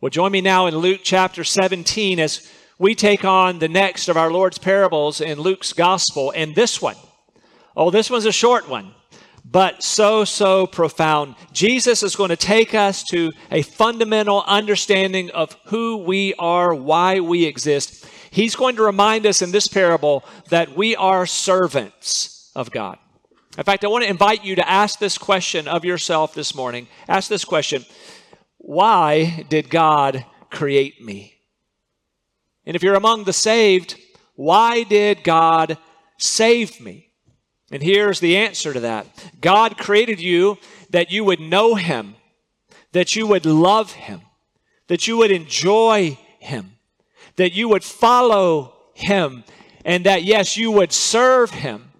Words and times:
Well, 0.00 0.10
join 0.10 0.32
me 0.32 0.40
now 0.40 0.66
in 0.66 0.76
Luke 0.76 1.00
chapter 1.02 1.44
17 1.44 2.18
as 2.18 2.50
we 2.78 2.94
take 2.94 3.24
on 3.24 3.60
the 3.60 3.68
next 3.68 4.08
of 4.08 4.16
our 4.16 4.30
Lord's 4.30 4.58
parables 4.58 5.20
in 5.20 5.40
Luke's 5.40 5.72
gospel. 5.72 6.32
And 6.34 6.54
this 6.54 6.82
one, 6.82 6.96
oh, 7.76 7.90
this 7.90 8.10
one's 8.10 8.26
a 8.26 8.32
short 8.32 8.68
one, 8.68 8.92
but 9.44 9.82
so, 9.82 10.24
so 10.24 10.66
profound. 10.66 11.36
Jesus 11.52 12.02
is 12.02 12.16
going 12.16 12.30
to 12.30 12.36
take 12.36 12.74
us 12.74 13.04
to 13.04 13.32
a 13.50 13.62
fundamental 13.62 14.42
understanding 14.46 15.30
of 15.30 15.56
who 15.66 15.98
we 15.98 16.34
are, 16.34 16.74
why 16.74 17.20
we 17.20 17.44
exist. 17.44 18.04
He's 18.30 18.56
going 18.56 18.76
to 18.76 18.82
remind 18.82 19.26
us 19.26 19.42
in 19.42 19.52
this 19.52 19.68
parable 19.68 20.24
that 20.50 20.76
we 20.76 20.96
are 20.96 21.24
servants 21.24 22.50
of 22.54 22.70
God. 22.72 22.98
In 23.56 23.62
fact, 23.62 23.84
I 23.84 23.88
want 23.88 24.02
to 24.02 24.10
invite 24.10 24.44
you 24.44 24.56
to 24.56 24.68
ask 24.68 24.98
this 24.98 25.16
question 25.16 25.68
of 25.68 25.84
yourself 25.84 26.34
this 26.34 26.54
morning. 26.54 26.88
Ask 27.08 27.28
this 27.28 27.44
question 27.44 27.84
why 28.66 29.44
did 29.50 29.68
God 29.68 30.24
create 30.50 31.04
me? 31.04 31.34
And 32.64 32.74
if 32.74 32.82
you're 32.82 32.94
among 32.94 33.24
the 33.24 33.32
saved, 33.32 33.96
why 34.36 34.84
did 34.84 35.22
God 35.22 35.76
save 36.18 36.80
me? 36.80 37.10
And 37.70 37.82
here's 37.82 38.20
the 38.20 38.38
answer 38.38 38.72
to 38.72 38.80
that 38.80 39.06
God 39.38 39.76
created 39.76 40.18
you 40.18 40.56
that 40.90 41.10
you 41.10 41.24
would 41.24 41.40
know 41.40 41.74
Him, 41.74 42.14
that 42.92 43.14
you 43.14 43.26
would 43.26 43.44
love 43.44 43.92
Him, 43.92 44.22
that 44.86 45.06
you 45.06 45.18
would 45.18 45.30
enjoy 45.30 46.18
Him, 46.38 46.76
that 47.36 47.52
you 47.52 47.68
would 47.68 47.84
follow 47.84 48.76
Him, 48.94 49.44
and 49.84 50.06
that, 50.06 50.24
yes, 50.24 50.56
you 50.56 50.70
would 50.70 50.92
serve 50.92 51.50
Him 51.50 51.92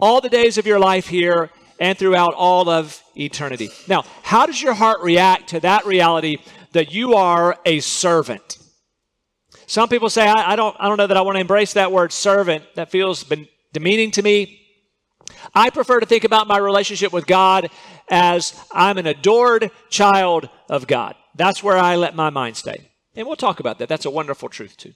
all 0.00 0.22
the 0.22 0.30
days 0.30 0.56
of 0.56 0.66
your 0.66 0.78
life 0.78 1.08
here 1.08 1.50
and 1.78 1.98
throughout 1.98 2.34
all 2.34 2.68
of 2.68 3.02
eternity. 3.16 3.70
Now, 3.86 4.04
how 4.22 4.46
does 4.46 4.60
your 4.60 4.74
heart 4.74 5.00
react 5.02 5.50
to 5.50 5.60
that 5.60 5.86
reality 5.86 6.38
that 6.72 6.92
you 6.92 7.14
are 7.14 7.56
a 7.64 7.80
servant? 7.80 8.58
Some 9.66 9.88
people 9.88 10.10
say, 10.10 10.26
I, 10.26 10.52
I 10.52 10.56
don't, 10.56 10.76
I 10.78 10.88
don't 10.88 10.96
know 10.96 11.06
that 11.06 11.16
I 11.16 11.20
want 11.20 11.36
to 11.36 11.40
embrace 11.40 11.74
that 11.74 11.92
word 11.92 12.12
servant. 12.12 12.64
That 12.74 12.90
feels 12.90 13.24
demeaning 13.72 14.10
to 14.12 14.22
me. 14.22 14.60
I 15.54 15.70
prefer 15.70 16.00
to 16.00 16.06
think 16.06 16.24
about 16.24 16.48
my 16.48 16.58
relationship 16.58 17.12
with 17.12 17.26
God 17.26 17.70
as 18.10 18.58
I'm 18.72 18.96
an 18.98 19.06
adored 19.06 19.70
child 19.90 20.48
of 20.70 20.86
God. 20.86 21.14
That's 21.34 21.62
where 21.62 21.76
I 21.76 21.96
let 21.96 22.16
my 22.16 22.30
mind 22.30 22.56
stay. 22.56 22.90
And 23.14 23.26
we'll 23.26 23.36
talk 23.36 23.60
about 23.60 23.78
that. 23.78 23.88
That's 23.88 24.06
a 24.06 24.10
wonderful 24.10 24.48
truth, 24.48 24.76
too. 24.76 24.94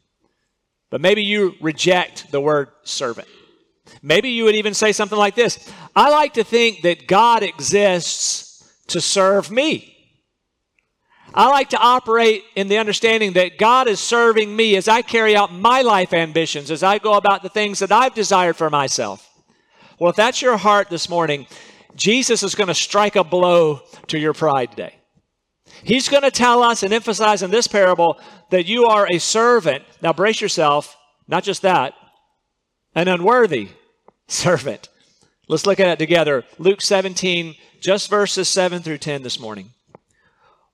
But 0.90 1.00
maybe 1.00 1.22
you 1.22 1.54
reject 1.60 2.30
the 2.32 2.40
word 2.40 2.68
servant. 2.82 3.28
Maybe 4.02 4.30
you 4.30 4.44
would 4.44 4.54
even 4.54 4.74
say 4.74 4.92
something 4.92 5.18
like 5.18 5.34
this 5.34 5.70
I 5.94 6.10
like 6.10 6.34
to 6.34 6.44
think 6.44 6.82
that 6.82 7.06
God 7.06 7.42
exists 7.42 8.70
to 8.88 9.00
serve 9.00 9.50
me. 9.50 9.88
I 11.34 11.48
like 11.48 11.70
to 11.70 11.78
operate 11.78 12.44
in 12.54 12.68
the 12.68 12.76
understanding 12.76 13.32
that 13.34 13.56
God 13.56 13.88
is 13.88 14.00
serving 14.00 14.54
me 14.54 14.76
as 14.76 14.86
I 14.86 15.00
carry 15.00 15.34
out 15.34 15.52
my 15.52 15.80
life 15.80 16.12
ambitions, 16.12 16.70
as 16.70 16.82
I 16.82 16.98
go 16.98 17.14
about 17.14 17.42
the 17.42 17.48
things 17.48 17.78
that 17.78 17.90
I've 17.90 18.14
desired 18.14 18.56
for 18.56 18.68
myself. 18.68 19.26
Well, 19.98 20.10
if 20.10 20.16
that's 20.16 20.42
your 20.42 20.58
heart 20.58 20.90
this 20.90 21.08
morning, 21.08 21.46
Jesus 21.96 22.42
is 22.42 22.54
going 22.54 22.68
to 22.68 22.74
strike 22.74 23.16
a 23.16 23.24
blow 23.24 23.80
to 24.08 24.18
your 24.18 24.34
pride 24.34 24.72
today. 24.72 24.96
He's 25.84 26.08
going 26.08 26.22
to 26.22 26.30
tell 26.30 26.62
us 26.62 26.82
and 26.82 26.92
emphasize 26.92 27.42
in 27.42 27.50
this 27.50 27.66
parable 27.66 28.20
that 28.50 28.66
you 28.66 28.86
are 28.86 29.06
a 29.10 29.18
servant. 29.18 29.84
Now, 30.02 30.12
brace 30.12 30.40
yourself. 30.40 30.96
Not 31.28 31.44
just 31.44 31.62
that, 31.62 31.94
an 32.94 33.08
unworthy 33.08 33.68
servant. 34.28 34.88
Let's 35.48 35.66
look 35.66 35.80
at 35.80 35.88
it 35.88 35.98
together. 35.98 36.44
Luke 36.58 36.80
17, 36.80 37.54
just 37.80 38.08
verses 38.08 38.48
7 38.48 38.82
through 38.82 38.98
10 38.98 39.22
this 39.22 39.40
morning. 39.40 39.70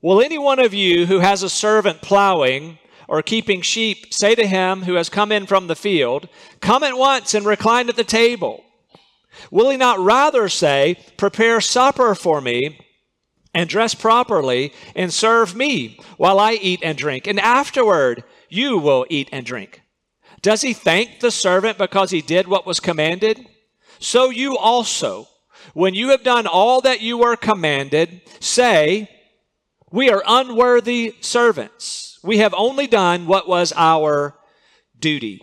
Will 0.01 0.21
any 0.21 0.39
one 0.39 0.59
of 0.59 0.75
you 0.75 1.07
who 1.07 1.19
has 1.21 1.43
a 1.43 1.49
servant 1.49 2.03
plowing 2.03 2.79
or 3.09 3.23
keeping 3.23 3.63
sheep 3.63 4.13
say 4.13 4.35
to 4.35 4.47
him 4.47 4.83
who 4.83 4.95
has 4.95 5.09
come 5.09 5.33
in 5.33 5.47
from 5.47 5.67
the 5.67 5.75
field, 5.75 6.29
Come 6.61 6.83
at 6.83 6.97
once 6.97 7.35
and 7.35 7.47
recline 7.47 7.89
at 7.89 7.97
the 7.97 8.05
table? 8.05 8.63
Will 9.51 9.71
he 9.71 9.77
not 9.77 9.99
rather 9.99 10.49
say, 10.49 10.97
Prepare 11.17 11.61
supper 11.61 12.15
for 12.15 12.41
me 12.41 12.79
and 13.55 13.69
dress 13.69 13.95
properly 13.95 14.73
and 14.95 15.13
serve 15.13 15.57
me 15.57 15.99
while 16.17 16.39
I 16.39 16.53
eat 16.53 16.81
and 16.83 16.97
drink, 16.97 17.27
and 17.27 17.41
afterward 17.41 18.23
you 18.49 18.79
will 18.79 19.07
eat 19.09 19.29
and 19.33 19.45
drink? 19.45 19.83
Does 20.43 20.63
he 20.63 20.73
thank 20.73 21.21
the 21.21 21.31
servant 21.31 21.79
because 21.79 22.11
he 22.11 22.23
did 22.23 22.49
what 22.49 22.67
was 22.67 22.81
commanded? 22.81 23.47
So 23.99 24.31
you 24.31 24.57
also, 24.57 25.29
when 25.75 25.95
you 25.95 26.11
have 26.11 26.23
done 26.23 26.47
all 26.47 26.81
that 26.83 27.01
you 27.01 27.19
were 27.19 27.37
commanded, 27.37 28.23
say, 28.41 29.09
We 29.91 30.11
are 30.11 30.23
unworthy 30.27 31.15
servants. 31.21 32.19
We 32.23 32.39
have 32.39 32.55
only 32.57 32.87
done 32.87 33.27
what 33.27 33.49
was 33.49 33.73
our 33.77 34.37
duty. 34.99 35.41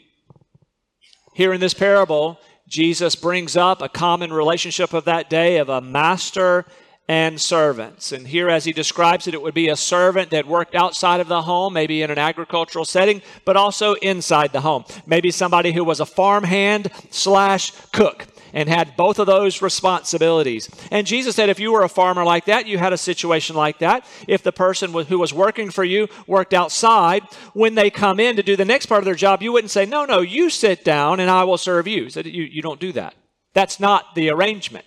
Here 1.34 1.53
in 1.53 1.59
this 1.59 1.73
parable, 1.73 2.39
Jesus 2.67 3.16
brings 3.16 3.57
up 3.57 3.81
a 3.81 3.89
common 3.89 4.31
relationship 4.31 4.94
of 4.94 5.05
that 5.05 5.29
day 5.29 5.57
of 5.57 5.69
a 5.69 5.81
master 5.81 6.66
and 7.07 7.39
servants. 7.39 8.11
And 8.11 8.27
here, 8.27 8.49
as 8.49 8.66
he 8.66 8.73
describes 8.73 9.27
it, 9.27 9.33
it 9.33 9.41
would 9.41 9.53
be 9.53 9.69
a 9.69 9.75
servant 9.75 10.31
that 10.31 10.47
worked 10.47 10.73
outside 10.73 11.19
of 11.19 11.27
the 11.27 11.43
home, 11.43 11.73
maybe 11.73 12.01
in 12.01 12.09
an 12.09 12.17
agricultural 12.17 12.85
setting, 12.85 13.21
but 13.45 13.55
also 13.55 13.93
inside 13.95 14.51
the 14.53 14.61
home. 14.61 14.85
Maybe 15.05 15.29
somebody 15.29 15.71
who 15.71 15.83
was 15.83 15.99
a 15.99 16.05
farmhand 16.05 16.89
slash 17.11 17.71
cook 17.91 18.25
and 18.55 18.69
had 18.69 18.95
both 18.95 19.19
of 19.19 19.27
those 19.27 19.61
responsibilities. 19.61 20.69
And 20.89 21.05
Jesus 21.05 21.35
said 21.35 21.49
if 21.49 21.59
you 21.59 21.73
were 21.73 21.83
a 21.83 21.89
farmer 21.89 22.23
like 22.23 22.45
that, 22.45 22.66
you 22.66 22.77
had 22.77 22.93
a 22.93 22.97
situation 22.97 23.55
like 23.55 23.79
that. 23.79 24.05
If 24.27 24.41
the 24.41 24.53
person 24.53 24.93
who 24.93 25.19
was 25.19 25.33
working 25.33 25.69
for 25.69 25.83
you 25.83 26.07
worked 26.25 26.53
outside, 26.53 27.23
when 27.53 27.75
they 27.75 27.89
come 27.89 28.19
in 28.19 28.37
to 28.37 28.43
do 28.43 28.55
the 28.55 28.66
next 28.66 28.87
part 28.87 28.99
of 28.99 29.05
their 29.05 29.13
job, 29.13 29.43
you 29.43 29.51
wouldn't 29.51 29.72
say, 29.72 29.85
No, 29.85 30.05
no, 30.05 30.22
you 30.22 30.49
sit 30.49 30.83
down 30.83 31.19
and 31.19 31.29
I 31.29 31.43
will 31.43 31.57
serve 31.57 31.85
you. 31.85 32.09
So 32.09 32.22
you, 32.22 32.43
you 32.43 32.61
don't 32.61 32.79
do 32.79 32.93
that. 32.93 33.13
That's 33.53 33.79
not 33.79 34.16
the 34.16 34.29
arrangement. 34.29 34.85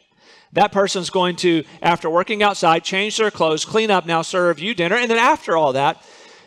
That 0.53 0.73
person's 0.73 1.11
going 1.11 1.37
to, 1.37 1.65
after 1.83 2.09
working 2.09 2.43
outside, 2.43 2.85
change 2.85 3.17
their 3.17 3.31
clothes, 3.31 3.65
clean 3.65 3.91
up, 3.91 4.07
now 4.07 4.23
serve 4.23 4.59
you 4.59 4.75
dinner, 4.75 4.97
and 4.97 5.11
then 5.11 5.19
after 5.19 5.57
all 5.57 5.73
that, 5.75 6.03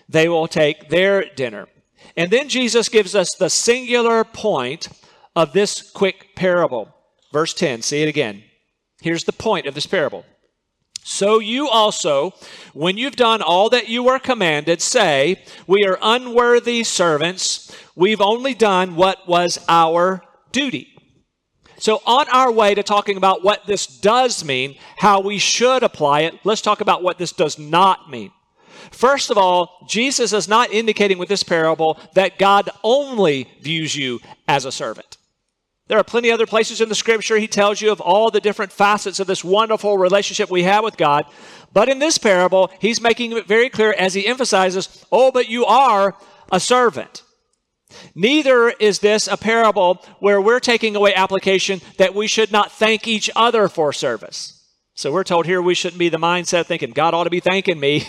they 0.09 0.27
will 0.27 0.47
take 0.47 0.89
their 0.89 1.25
dinner. 1.35 1.67
And 2.17 2.31
then 2.31 2.49
Jesus 2.49 2.89
gives 2.89 3.15
us 3.15 3.29
the 3.37 3.49
singular 3.49 4.23
point 4.23 4.87
of 5.35 5.53
this 5.53 5.89
quick 5.91 6.35
parable. 6.35 6.93
Verse 7.31 7.53
10, 7.53 7.81
see 7.81 8.01
it 8.01 8.09
again. 8.09 8.43
Here's 9.01 9.23
the 9.23 9.33
point 9.33 9.67
of 9.67 9.73
this 9.73 9.85
parable. 9.85 10.25
So 11.03 11.39
you 11.39 11.67
also, 11.67 12.33
when 12.73 12.97
you've 12.97 13.15
done 13.15 13.41
all 13.41 13.69
that 13.69 13.89
you 13.89 14.03
were 14.03 14.19
commanded, 14.19 14.81
say, 14.81 15.43
We 15.65 15.83
are 15.85 15.97
unworthy 16.01 16.83
servants. 16.83 17.75
We've 17.95 18.21
only 18.21 18.53
done 18.53 18.95
what 18.95 19.27
was 19.27 19.57
our 19.67 20.21
duty. 20.51 20.90
So, 21.81 21.99
on 22.05 22.29
our 22.29 22.51
way 22.51 22.75
to 22.75 22.83
talking 22.83 23.17
about 23.17 23.43
what 23.43 23.65
this 23.65 23.87
does 23.87 24.45
mean, 24.45 24.75
how 24.97 25.19
we 25.19 25.39
should 25.39 25.81
apply 25.81 26.21
it, 26.21 26.35
let's 26.43 26.61
talk 26.61 26.79
about 26.79 27.01
what 27.01 27.17
this 27.17 27.31
does 27.31 27.57
not 27.57 28.07
mean. 28.07 28.31
First 28.91 29.31
of 29.31 29.37
all, 29.39 29.83
Jesus 29.89 30.31
is 30.31 30.47
not 30.47 30.71
indicating 30.71 31.17
with 31.17 31.27
this 31.27 31.41
parable 31.41 31.99
that 32.13 32.37
God 32.37 32.69
only 32.83 33.49
views 33.61 33.95
you 33.95 34.19
as 34.47 34.65
a 34.65 34.71
servant. 34.71 35.17
There 35.87 35.97
are 35.97 36.03
plenty 36.03 36.29
other 36.29 36.45
places 36.45 36.81
in 36.81 36.87
the 36.87 36.93
scripture 36.93 37.39
he 37.39 37.47
tells 37.47 37.81
you 37.81 37.91
of 37.91 37.99
all 37.99 38.29
the 38.29 38.39
different 38.39 38.71
facets 38.71 39.19
of 39.19 39.25
this 39.25 39.43
wonderful 39.43 39.97
relationship 39.97 40.51
we 40.51 40.61
have 40.61 40.83
with 40.83 40.97
God. 40.97 41.25
But 41.73 41.89
in 41.89 41.97
this 41.97 42.19
parable, 42.19 42.69
he's 42.79 43.01
making 43.01 43.31
it 43.31 43.47
very 43.47 43.71
clear 43.71 43.95
as 43.97 44.13
he 44.13 44.27
emphasizes, 44.27 45.03
oh, 45.11 45.31
but 45.31 45.49
you 45.49 45.65
are 45.65 46.15
a 46.51 46.59
servant. 46.59 47.23
Neither 48.15 48.69
is 48.69 48.99
this 48.99 49.27
a 49.27 49.37
parable 49.37 50.03
where 50.19 50.41
we're 50.41 50.59
taking 50.59 50.95
away 50.95 51.13
application 51.13 51.81
that 51.97 52.15
we 52.15 52.27
should 52.27 52.51
not 52.51 52.71
thank 52.71 53.07
each 53.07 53.29
other 53.35 53.67
for 53.67 53.93
service. 53.93 54.61
So 54.93 55.11
we're 55.11 55.23
told 55.23 55.45
here 55.45 55.61
we 55.61 55.73
shouldn't 55.73 55.99
be 55.99 56.09
the 56.09 56.17
mindset 56.17 56.65
thinking, 56.65 56.91
God 56.91 57.13
ought 57.13 57.23
to 57.23 57.29
be 57.29 57.39
thanking 57.39 57.79
me. 57.79 58.05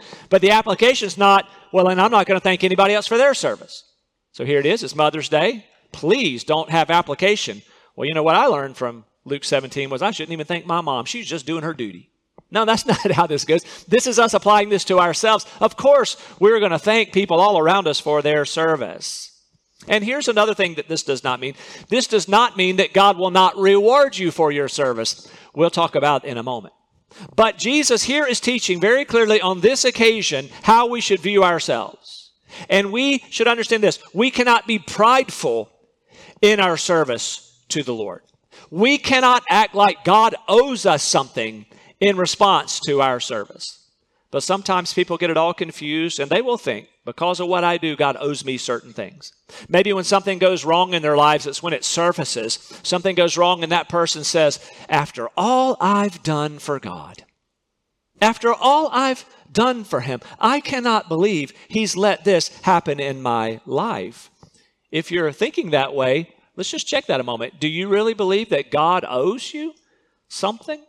but 0.30 0.40
the 0.40 0.52
application 0.52 1.06
is 1.06 1.18
not, 1.18 1.48
well, 1.72 1.88
and 1.88 2.00
I'm 2.00 2.10
not 2.10 2.26
going 2.26 2.38
to 2.38 2.42
thank 2.42 2.64
anybody 2.64 2.94
else 2.94 3.06
for 3.06 3.18
their 3.18 3.34
service. 3.34 3.84
So 4.32 4.44
here 4.44 4.58
it 4.58 4.66
is, 4.66 4.82
it's 4.82 4.94
Mother's 4.94 5.28
Day. 5.28 5.66
Please 5.92 6.44
don't 6.44 6.70
have 6.70 6.90
application. 6.90 7.62
Well, 7.96 8.06
you 8.06 8.14
know 8.14 8.22
what 8.22 8.36
I 8.36 8.46
learned 8.46 8.76
from 8.76 9.04
Luke 9.24 9.44
17 9.44 9.90
was 9.90 10.02
I 10.02 10.12
shouldn't 10.12 10.32
even 10.32 10.46
thank 10.46 10.66
my 10.66 10.80
mom. 10.80 11.04
She's 11.04 11.28
just 11.28 11.46
doing 11.46 11.62
her 11.62 11.74
duty. 11.74 12.10
No, 12.50 12.64
that's 12.64 12.86
not 12.86 13.10
how 13.12 13.26
this 13.26 13.44
goes. 13.44 13.64
This 13.86 14.06
is 14.06 14.18
us 14.18 14.34
applying 14.34 14.68
this 14.68 14.84
to 14.84 14.98
ourselves. 14.98 15.46
Of 15.60 15.76
course, 15.76 16.16
we're 16.38 16.58
going 16.58 16.70
to 16.72 16.78
thank 16.78 17.12
people 17.12 17.40
all 17.40 17.58
around 17.58 17.86
us 17.86 18.00
for 18.00 18.22
their 18.22 18.44
service. 18.44 19.29
And 19.88 20.04
here's 20.04 20.28
another 20.28 20.54
thing 20.54 20.74
that 20.74 20.88
this 20.88 21.02
does 21.02 21.24
not 21.24 21.40
mean 21.40 21.54
this 21.88 22.06
does 22.06 22.28
not 22.28 22.56
mean 22.56 22.76
that 22.76 22.92
God 22.92 23.16
will 23.18 23.30
not 23.30 23.56
reward 23.56 24.16
you 24.16 24.30
for 24.30 24.52
your 24.52 24.68
service. 24.68 25.30
We'll 25.54 25.70
talk 25.70 25.94
about 25.94 26.24
in 26.24 26.38
a 26.38 26.42
moment. 26.42 26.74
But 27.34 27.58
Jesus 27.58 28.04
here 28.04 28.26
is 28.26 28.40
teaching 28.40 28.80
very 28.80 29.04
clearly 29.04 29.40
on 29.40 29.60
this 29.60 29.84
occasion 29.84 30.48
how 30.62 30.86
we 30.86 31.00
should 31.00 31.20
view 31.20 31.42
ourselves. 31.42 32.32
And 32.68 32.92
we 32.92 33.24
should 33.30 33.48
understand 33.48 33.82
this 33.82 33.98
we 34.14 34.30
cannot 34.30 34.66
be 34.66 34.78
prideful 34.78 35.70
in 36.42 36.60
our 36.60 36.76
service 36.76 37.64
to 37.68 37.82
the 37.82 37.94
Lord. 37.94 38.22
We 38.70 38.98
cannot 38.98 39.42
act 39.48 39.74
like 39.74 40.04
God 40.04 40.34
owes 40.46 40.86
us 40.86 41.02
something 41.02 41.66
in 41.98 42.16
response 42.16 42.80
to 42.80 43.00
our 43.00 43.20
service. 43.20 43.79
But 44.30 44.44
sometimes 44.44 44.94
people 44.94 45.16
get 45.16 45.30
it 45.30 45.36
all 45.36 45.52
confused 45.52 46.20
and 46.20 46.30
they 46.30 46.40
will 46.40 46.58
think, 46.58 46.88
because 47.04 47.40
of 47.40 47.48
what 47.48 47.64
I 47.64 47.78
do, 47.78 47.96
God 47.96 48.16
owes 48.20 48.44
me 48.44 48.58
certain 48.58 48.92
things. 48.92 49.32
Maybe 49.68 49.92
when 49.92 50.04
something 50.04 50.38
goes 50.38 50.64
wrong 50.64 50.94
in 50.94 51.02
their 51.02 51.16
lives, 51.16 51.46
it's 51.46 51.62
when 51.62 51.72
it 51.72 51.84
surfaces. 51.84 52.80
Something 52.84 53.16
goes 53.16 53.36
wrong 53.36 53.64
and 53.64 53.72
that 53.72 53.88
person 53.88 54.22
says, 54.22 54.60
After 54.88 55.28
all 55.36 55.76
I've 55.80 56.22
done 56.22 56.60
for 56.60 56.78
God, 56.78 57.24
after 58.20 58.54
all 58.54 58.88
I've 58.92 59.24
done 59.50 59.82
for 59.82 60.00
Him, 60.00 60.20
I 60.38 60.60
cannot 60.60 61.08
believe 61.08 61.52
He's 61.68 61.96
let 61.96 62.24
this 62.24 62.48
happen 62.60 63.00
in 63.00 63.22
my 63.22 63.60
life. 63.66 64.30
If 64.92 65.10
you're 65.10 65.32
thinking 65.32 65.70
that 65.70 65.92
way, 65.92 66.32
let's 66.54 66.70
just 66.70 66.86
check 66.86 67.06
that 67.06 67.20
a 67.20 67.24
moment. 67.24 67.58
Do 67.58 67.66
you 67.66 67.88
really 67.88 68.14
believe 68.14 68.50
that 68.50 68.70
God 68.70 69.04
owes 69.08 69.52
you 69.52 69.74
something? 70.28 70.84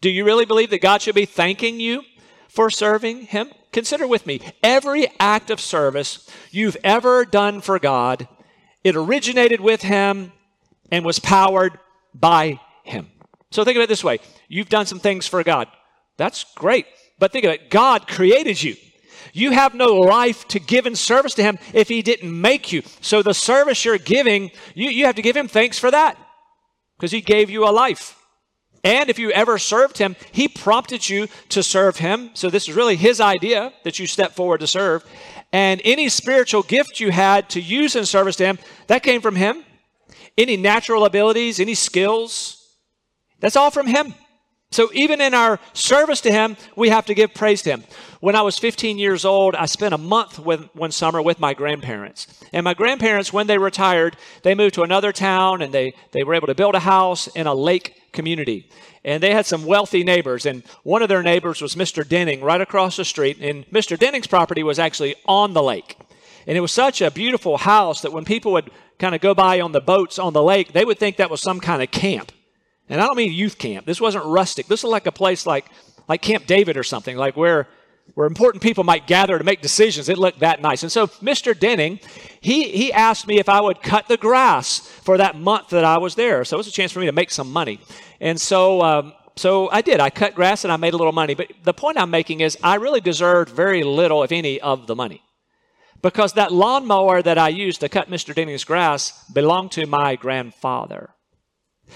Do 0.00 0.10
you 0.10 0.24
really 0.24 0.44
believe 0.44 0.70
that 0.70 0.82
God 0.82 1.02
should 1.02 1.14
be 1.14 1.26
thanking 1.26 1.80
you 1.80 2.02
for 2.52 2.70
serving 2.70 3.22
Him? 3.22 3.50
Consider 3.72 4.06
with 4.06 4.26
me 4.26 4.40
every 4.62 5.08
act 5.18 5.50
of 5.50 5.60
service 5.60 6.28
you've 6.50 6.76
ever 6.84 7.24
done 7.24 7.60
for 7.60 7.78
God, 7.78 8.28
it 8.84 8.94
originated 8.94 9.60
with 9.60 9.82
Him 9.82 10.32
and 10.90 11.04
was 11.04 11.18
powered 11.18 11.78
by 12.14 12.60
Him. 12.84 13.10
So 13.50 13.64
think 13.64 13.76
of 13.76 13.82
it 13.82 13.88
this 13.88 14.04
way 14.04 14.18
you've 14.48 14.68
done 14.68 14.86
some 14.86 15.00
things 15.00 15.26
for 15.26 15.42
God. 15.42 15.68
That's 16.18 16.44
great. 16.54 16.86
But 17.18 17.32
think 17.32 17.44
of 17.44 17.52
it 17.52 17.70
God 17.70 18.06
created 18.06 18.62
you. 18.62 18.76
You 19.32 19.52
have 19.52 19.74
no 19.74 19.94
life 19.94 20.46
to 20.48 20.60
give 20.60 20.86
in 20.86 20.94
service 20.94 21.34
to 21.34 21.42
Him 21.42 21.58
if 21.72 21.88
He 21.88 22.02
didn't 22.02 22.38
make 22.38 22.72
you. 22.72 22.82
So 23.00 23.22
the 23.22 23.32
service 23.32 23.84
you're 23.84 23.98
giving, 23.98 24.50
you, 24.74 24.90
you 24.90 25.06
have 25.06 25.14
to 25.14 25.22
give 25.22 25.36
Him 25.36 25.48
thanks 25.48 25.78
for 25.78 25.90
that 25.90 26.18
because 26.98 27.12
He 27.12 27.22
gave 27.22 27.48
you 27.48 27.66
a 27.66 27.70
life. 27.70 28.18
And 28.84 29.08
if 29.08 29.18
you 29.18 29.30
ever 29.30 29.58
served 29.58 29.98
him, 29.98 30.16
he 30.32 30.48
prompted 30.48 31.08
you 31.08 31.28
to 31.50 31.62
serve 31.62 31.98
him. 31.98 32.30
So 32.34 32.50
this 32.50 32.68
is 32.68 32.74
really 32.74 32.96
his 32.96 33.20
idea 33.20 33.72
that 33.84 33.98
you 33.98 34.06
step 34.06 34.32
forward 34.32 34.58
to 34.60 34.66
serve. 34.66 35.04
And 35.52 35.80
any 35.84 36.08
spiritual 36.08 36.62
gift 36.62 36.98
you 36.98 37.10
had 37.10 37.48
to 37.50 37.60
use 37.60 37.94
in 37.94 38.06
service 38.06 38.36
to 38.36 38.44
him, 38.44 38.58
that 38.88 39.02
came 39.02 39.20
from 39.20 39.36
him. 39.36 39.64
Any 40.36 40.56
natural 40.56 41.04
abilities, 41.04 41.60
any 41.60 41.74
skills, 41.74 42.76
that's 43.38 43.56
all 43.56 43.70
from 43.70 43.86
him. 43.86 44.14
So 44.72 44.90
even 44.94 45.20
in 45.20 45.34
our 45.34 45.60
service 45.74 46.22
to 46.22 46.32
him, 46.32 46.56
we 46.76 46.88
have 46.88 47.04
to 47.06 47.14
give 47.14 47.34
praise 47.34 47.60
to 47.62 47.70
him. 47.70 47.84
When 48.20 48.34
I 48.34 48.40
was 48.40 48.58
15 48.58 48.98
years 48.98 49.24
old, 49.24 49.54
I 49.54 49.66
spent 49.66 49.92
a 49.92 49.98
month 49.98 50.38
with, 50.38 50.74
one 50.74 50.92
summer 50.92 51.20
with 51.20 51.38
my 51.38 51.52
grandparents. 51.52 52.26
And 52.54 52.64
my 52.64 52.72
grandparents, 52.72 53.32
when 53.32 53.46
they 53.46 53.58
retired, 53.58 54.16
they 54.42 54.54
moved 54.54 54.74
to 54.76 54.82
another 54.82 55.12
town 55.12 55.60
and 55.60 55.74
they, 55.74 55.94
they 56.12 56.24
were 56.24 56.34
able 56.34 56.46
to 56.46 56.54
build 56.54 56.74
a 56.74 56.80
house 56.80 57.26
in 57.28 57.46
a 57.46 57.54
lake 57.54 58.00
community. 58.12 58.70
And 59.04 59.22
they 59.22 59.34
had 59.34 59.44
some 59.44 59.66
wealthy 59.66 60.04
neighbors. 60.04 60.46
And 60.46 60.62
one 60.84 61.02
of 61.02 61.10
their 61.10 61.22
neighbors 61.22 61.60
was 61.60 61.74
Mr. 61.74 62.08
Denning 62.08 62.42
right 62.42 62.60
across 62.60 62.96
the 62.96 63.04
street. 63.04 63.38
And 63.40 63.66
Mr. 63.68 63.98
Denning's 63.98 64.26
property 64.26 64.62
was 64.62 64.78
actually 64.78 65.16
on 65.26 65.52
the 65.52 65.62
lake. 65.62 65.98
And 66.46 66.56
it 66.56 66.60
was 66.60 66.72
such 66.72 67.02
a 67.02 67.10
beautiful 67.10 67.58
house 67.58 68.00
that 68.00 68.12
when 68.12 68.24
people 68.24 68.52
would 68.52 68.70
kind 68.98 69.14
of 69.14 69.20
go 69.20 69.34
by 69.34 69.60
on 69.60 69.72
the 69.72 69.80
boats 69.80 70.18
on 70.18 70.32
the 70.32 70.42
lake, 70.42 70.72
they 70.72 70.84
would 70.84 70.98
think 70.98 71.18
that 71.18 71.30
was 71.30 71.42
some 71.42 71.60
kind 71.60 71.82
of 71.82 71.90
camp. 71.90 72.32
And 72.88 73.00
I 73.00 73.06
don't 73.06 73.16
mean 73.16 73.32
youth 73.32 73.58
camp. 73.58 73.86
This 73.86 74.00
wasn't 74.00 74.24
rustic. 74.24 74.66
This 74.66 74.82
was 74.82 74.90
like 74.90 75.06
a 75.06 75.12
place 75.12 75.46
like, 75.46 75.66
like 76.08 76.22
Camp 76.22 76.46
David 76.46 76.76
or 76.76 76.82
something, 76.82 77.16
like 77.16 77.36
where, 77.36 77.68
where 78.14 78.26
important 78.26 78.62
people 78.62 78.84
might 78.84 79.06
gather 79.06 79.38
to 79.38 79.44
make 79.44 79.62
decisions. 79.62 80.08
It 80.08 80.18
looked 80.18 80.40
that 80.40 80.60
nice. 80.60 80.82
And 80.82 80.92
so 80.92 81.06
Mr. 81.06 81.58
Denning, 81.58 82.00
he, 82.40 82.70
he 82.70 82.92
asked 82.92 83.26
me 83.26 83.38
if 83.38 83.48
I 83.48 83.60
would 83.60 83.82
cut 83.82 84.08
the 84.08 84.16
grass 84.16 84.80
for 84.80 85.16
that 85.18 85.36
month 85.36 85.70
that 85.70 85.84
I 85.84 85.98
was 85.98 86.14
there. 86.16 86.44
So 86.44 86.56
it 86.56 86.58
was 86.58 86.66
a 86.66 86.72
chance 86.72 86.92
for 86.92 87.00
me 87.00 87.06
to 87.06 87.12
make 87.12 87.30
some 87.30 87.50
money. 87.50 87.80
And 88.20 88.40
so, 88.40 88.82
um, 88.82 89.14
so 89.36 89.70
I 89.70 89.80
did. 89.80 90.00
I 90.00 90.10
cut 90.10 90.34
grass 90.34 90.64
and 90.64 90.72
I 90.72 90.76
made 90.76 90.94
a 90.94 90.96
little 90.96 91.12
money. 91.12 91.34
But 91.34 91.48
the 91.64 91.72
point 91.72 91.98
I'm 91.98 92.10
making 92.10 92.40
is 92.40 92.58
I 92.62 92.74
really 92.74 93.00
deserved 93.00 93.50
very 93.50 93.82
little, 93.82 94.22
if 94.22 94.32
any, 94.32 94.60
of 94.60 94.86
the 94.86 94.94
money. 94.94 95.22
Because 96.02 96.32
that 96.32 96.52
lawnmower 96.52 97.22
that 97.22 97.38
I 97.38 97.48
used 97.48 97.80
to 97.80 97.88
cut 97.88 98.10
Mr. 98.10 98.34
Denning's 98.34 98.64
grass 98.64 99.24
belonged 99.32 99.72
to 99.72 99.86
my 99.86 100.16
grandfather. 100.16 101.10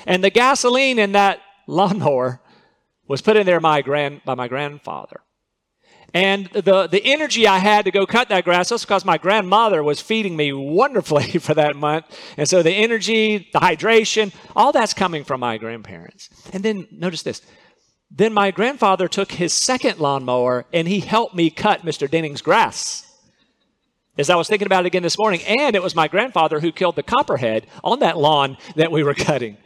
And 0.07 0.23
the 0.23 0.31
gasoline 0.31 0.99
in 0.99 1.13
that 1.13 1.41
lawnmower 1.67 2.41
was 3.09 3.23
put 3.23 3.37
in 3.37 3.47
there 3.47 3.61
my 3.61 3.83
grand, 3.83 4.23
by 4.25 4.35
my 4.35 4.49
grandfather. 4.49 5.21
And 6.15 6.47
the, 6.47 6.87
the 6.87 7.05
energy 7.05 7.47
I 7.47 7.59
had 7.59 7.85
to 7.85 7.91
go 7.91 8.07
cut 8.07 8.31
that 8.31 8.45
grass, 8.45 8.71
that's 8.71 8.85
because 8.85 9.05
my 9.05 9.19
grandmother 9.19 9.83
was 9.83 10.01
feeding 10.01 10.37
me 10.37 10.53
wonderfully 10.53 11.33
for 11.39 11.55
that 11.55 11.77
month. 11.77 12.07
And 12.37 12.49
so 12.49 12.63
the 12.63 12.73
energy, 12.73 13.51
the 13.53 13.61
hydration, 13.61 14.33
all 14.55 14.73
that's 14.73 14.95
coming 14.95 15.25
from 15.25 15.41
my 15.41 15.59
grandparents. 15.59 16.31
And 16.53 16.63
then 16.63 16.89
notice 16.91 17.23
this. 17.23 17.43
Then 18.11 18.33
my 18.33 18.51
grandfather 18.51 19.09
took 19.09 19.33
his 19.33 19.53
second 19.53 19.99
lawnmower 19.99 20.65
and 20.73 20.89
he 20.89 21.01
helped 21.01 21.35
me 21.35 21.51
cut 21.51 21.83
Mr. 21.83 22.11
Denning's 22.11 22.41
grass. 22.41 23.03
As 24.17 24.31
I 24.31 24.37
was 24.37 24.49
thinking 24.49 24.67
about 24.67 24.85
it 24.85 24.87
again 24.87 25.03
this 25.03 25.19
morning, 25.19 25.43
and 25.43 25.77
it 25.77 25.83
was 25.83 25.95
my 25.95 26.09
grandfather 26.09 26.61
who 26.61 26.73
killed 26.73 26.97
the 26.97 27.03
copperhead 27.03 27.67
on 27.85 27.99
that 27.99 28.17
lawn 28.17 28.57
that 28.77 28.91
we 28.91 29.03
were 29.03 29.13
cutting. 29.29 29.59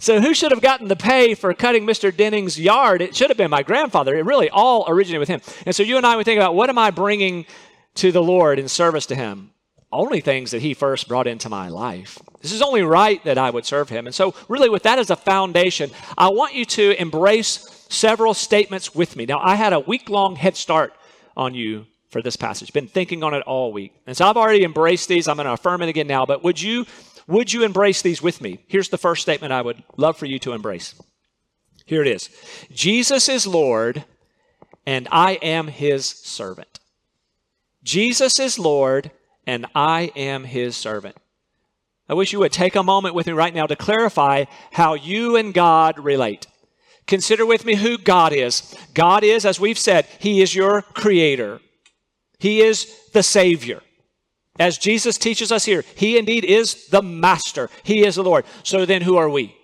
So, 0.00 0.20
who 0.20 0.32
should 0.32 0.52
have 0.52 0.60
gotten 0.60 0.86
the 0.86 0.96
pay 0.96 1.34
for 1.34 1.52
cutting 1.52 1.84
Mr. 1.84 2.16
Denning's 2.16 2.58
yard? 2.58 3.02
It 3.02 3.16
should 3.16 3.30
have 3.30 3.36
been 3.36 3.50
my 3.50 3.64
grandfather. 3.64 4.16
It 4.16 4.24
really 4.24 4.48
all 4.48 4.84
originated 4.88 5.18
with 5.18 5.28
him. 5.28 5.40
And 5.66 5.74
so, 5.74 5.82
you 5.82 5.96
and 5.96 6.06
I 6.06 6.14
would 6.14 6.24
think 6.24 6.38
about 6.38 6.54
what 6.54 6.70
am 6.70 6.78
I 6.78 6.92
bringing 6.92 7.46
to 7.96 8.12
the 8.12 8.22
Lord 8.22 8.60
in 8.60 8.68
service 8.68 9.06
to 9.06 9.16
Him? 9.16 9.50
Only 9.90 10.20
things 10.20 10.52
that 10.52 10.62
He 10.62 10.72
first 10.72 11.08
brought 11.08 11.26
into 11.26 11.48
my 11.48 11.68
life. 11.68 12.18
This 12.40 12.52
is 12.52 12.62
only 12.62 12.82
right 12.82 13.22
that 13.24 13.38
I 13.38 13.50
would 13.50 13.66
serve 13.66 13.88
Him. 13.88 14.06
And 14.06 14.14
so, 14.14 14.34
really, 14.48 14.68
with 14.68 14.84
that 14.84 15.00
as 15.00 15.10
a 15.10 15.16
foundation, 15.16 15.90
I 16.16 16.28
want 16.28 16.54
you 16.54 16.64
to 16.64 17.00
embrace 17.00 17.86
several 17.88 18.34
statements 18.34 18.94
with 18.94 19.16
me. 19.16 19.26
Now, 19.26 19.40
I 19.40 19.56
had 19.56 19.72
a 19.72 19.80
week 19.80 20.08
long 20.08 20.36
head 20.36 20.56
start 20.56 20.92
on 21.36 21.54
you 21.54 21.86
for 22.08 22.22
this 22.22 22.36
passage, 22.36 22.72
been 22.72 22.88
thinking 22.88 23.22
on 23.22 23.34
it 23.34 23.42
all 23.42 23.72
week. 23.72 23.92
And 24.06 24.16
so, 24.16 24.28
I've 24.28 24.36
already 24.36 24.62
embraced 24.62 25.08
these. 25.08 25.26
I'm 25.26 25.36
going 25.36 25.46
to 25.46 25.52
affirm 25.54 25.82
it 25.82 25.88
again 25.88 26.06
now. 26.06 26.24
But 26.24 26.44
would 26.44 26.60
you 26.62 26.86
would 27.28 27.52
you 27.52 27.62
embrace 27.62 28.02
these 28.02 28.20
with 28.20 28.40
me? 28.40 28.58
Here's 28.66 28.88
the 28.88 28.98
first 28.98 29.22
statement 29.22 29.52
I 29.52 29.62
would 29.62 29.82
love 29.96 30.16
for 30.16 30.26
you 30.26 30.38
to 30.40 30.52
embrace. 30.52 30.94
Here 31.84 32.02
it 32.02 32.08
is 32.08 32.28
Jesus 32.72 33.28
is 33.28 33.46
Lord, 33.46 34.04
and 34.84 35.06
I 35.12 35.34
am 35.34 35.68
his 35.68 36.06
servant. 36.06 36.80
Jesus 37.84 38.40
is 38.40 38.58
Lord, 38.58 39.10
and 39.46 39.66
I 39.74 40.10
am 40.16 40.44
his 40.44 40.76
servant. 40.76 41.16
I 42.08 42.14
wish 42.14 42.32
you 42.32 42.38
would 42.38 42.52
take 42.52 42.74
a 42.74 42.82
moment 42.82 43.14
with 43.14 43.26
me 43.26 43.34
right 43.34 43.54
now 43.54 43.66
to 43.66 43.76
clarify 43.76 44.46
how 44.72 44.94
you 44.94 45.36
and 45.36 45.52
God 45.52 45.98
relate. 45.98 46.46
Consider 47.06 47.44
with 47.46 47.64
me 47.64 47.74
who 47.74 47.98
God 47.98 48.32
is. 48.32 48.74
God 48.94 49.24
is, 49.24 49.44
as 49.44 49.60
we've 49.60 49.78
said, 49.78 50.06
He 50.18 50.42
is 50.42 50.54
your 50.54 50.82
creator. 50.82 51.60
He 52.38 52.60
is 52.60 52.94
the 53.12 53.22
Savior. 53.22 53.82
As 54.58 54.78
Jesus 54.78 55.18
teaches 55.18 55.52
us 55.52 55.64
here, 55.64 55.84
He 55.94 56.18
indeed 56.18 56.44
is 56.44 56.86
the 56.88 57.02
Master. 57.02 57.70
He 57.82 58.04
is 58.04 58.16
the 58.16 58.24
Lord. 58.24 58.44
So 58.62 58.84
then 58.84 59.02
who 59.02 59.16
are 59.16 59.28
we? 59.28 59.54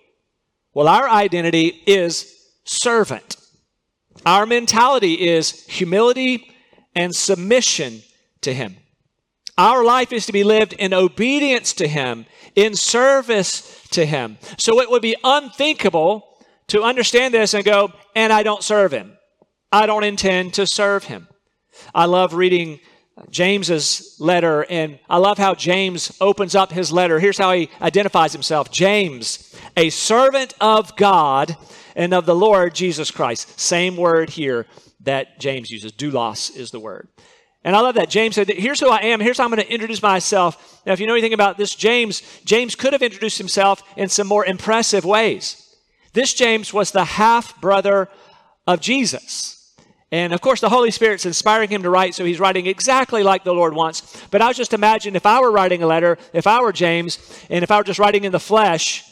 Well, 0.73 0.87
our 0.87 1.09
identity 1.09 1.83
is 1.85 2.33
servant. 2.65 3.37
Our 4.25 4.45
mentality 4.45 5.13
is 5.27 5.65
humility 5.67 6.51
and 6.95 7.15
submission 7.15 8.01
to 8.41 8.53
Him. 8.53 8.77
Our 9.57 9.83
life 9.83 10.11
is 10.11 10.25
to 10.25 10.33
be 10.33 10.43
lived 10.43 10.73
in 10.73 10.93
obedience 10.93 11.73
to 11.73 11.87
Him, 11.87 12.25
in 12.55 12.75
service 12.75 13.81
to 13.91 14.05
Him. 14.05 14.37
So 14.57 14.81
it 14.81 14.89
would 14.89 15.01
be 15.01 15.15
unthinkable 15.23 16.27
to 16.67 16.81
understand 16.81 17.33
this 17.33 17.53
and 17.53 17.63
go, 17.63 17.93
and 18.15 18.33
I 18.33 18.43
don't 18.43 18.63
serve 18.63 18.91
Him. 18.91 19.17
I 19.71 19.85
don't 19.85 20.03
intend 20.03 20.55
to 20.55 20.67
serve 20.67 21.05
Him. 21.05 21.27
I 21.93 22.05
love 22.05 22.33
reading 22.33 22.79
James's 23.29 24.17
letter, 24.19 24.65
and 24.69 24.99
I 25.09 25.17
love 25.17 25.37
how 25.37 25.55
James 25.55 26.15
opens 26.19 26.53
up 26.53 26.71
his 26.71 26.91
letter. 26.91 27.19
Here's 27.19 27.37
how 27.37 27.53
he 27.53 27.69
identifies 27.81 28.33
himself 28.33 28.71
James, 28.71 29.55
a 29.77 29.89
servant 29.89 30.53
of 30.59 30.95
God 30.95 31.55
and 31.95 32.13
of 32.13 32.25
the 32.25 32.35
Lord 32.35 32.75
Jesus 32.75 33.11
Christ. 33.11 33.59
Same 33.59 33.95
word 33.95 34.31
here 34.31 34.65
that 35.01 35.39
James 35.39 35.71
uses. 35.71 35.93
Doulos 35.93 36.55
is 36.55 36.71
the 36.71 36.79
word. 36.79 37.07
And 37.63 37.75
I 37.75 37.79
love 37.79 37.95
that. 37.95 38.09
James 38.09 38.35
said, 38.35 38.49
Here's 38.49 38.79
who 38.79 38.89
I 38.89 38.99
am. 38.99 39.19
Here's 39.19 39.37
how 39.37 39.45
I'm 39.45 39.49
going 39.49 39.65
to 39.65 39.73
introduce 39.73 40.01
myself. 40.01 40.81
Now, 40.85 40.93
if 40.93 40.99
you 40.99 41.07
know 41.07 41.13
anything 41.13 41.33
about 41.33 41.57
this, 41.57 41.73
James, 41.73 42.21
James 42.43 42.75
could 42.75 42.93
have 42.93 43.01
introduced 43.01 43.37
himself 43.37 43.81
in 43.95 44.09
some 44.09 44.27
more 44.27 44.45
impressive 44.45 45.05
ways. 45.05 45.75
This 46.13 46.33
James 46.33 46.73
was 46.73 46.91
the 46.91 47.05
half 47.05 47.59
brother 47.59 48.07
of 48.67 48.81
Jesus. 48.81 49.64
And 50.15 50.31
of 50.31 50.39
course, 50.39 50.61
the 50.61 50.69
Holy 50.69 50.91
Spirit's 50.91 51.25
inspiring 51.25 51.69
him 51.69 51.83
to 51.83 51.89
write, 51.89 52.15
so 52.15 52.23
he's 52.23 52.39
writing 52.39 52.67
exactly 52.67 53.21
like 53.21 53.43
the 53.43 53.53
Lord 53.53 53.73
wants. 53.73 54.25
But 54.31 54.41
I 54.41 54.47
was 54.47 54.55
just 54.55 54.71
imagine 54.71 55.13
if 55.13 55.25
I 55.25 55.41
were 55.41 55.51
writing 55.51 55.83
a 55.83 55.87
letter, 55.87 56.17
if 56.31 56.47
I 56.47 56.61
were 56.61 56.71
James, 56.71 57.19
and 57.49 57.65
if 57.65 57.69
I 57.69 57.75
were 57.75 57.83
just 57.83 57.99
writing 57.99 58.23
in 58.23 58.31
the 58.31 58.39
flesh, 58.39 59.03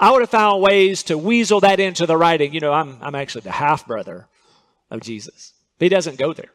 I 0.00 0.10
would 0.10 0.22
have 0.22 0.30
found 0.30 0.62
ways 0.62 1.02
to 1.02 1.18
weasel 1.18 1.60
that 1.60 1.80
into 1.80 2.06
the 2.06 2.16
writing. 2.16 2.54
You 2.54 2.60
know, 2.60 2.72
I'm, 2.72 2.96
I'm 3.02 3.14
actually 3.14 3.42
the 3.42 3.50
half 3.50 3.86
brother 3.86 4.26
of 4.90 5.02
Jesus. 5.02 5.52
But 5.78 5.84
He 5.84 5.88
doesn't 5.90 6.16
go 6.16 6.32
there. 6.32 6.54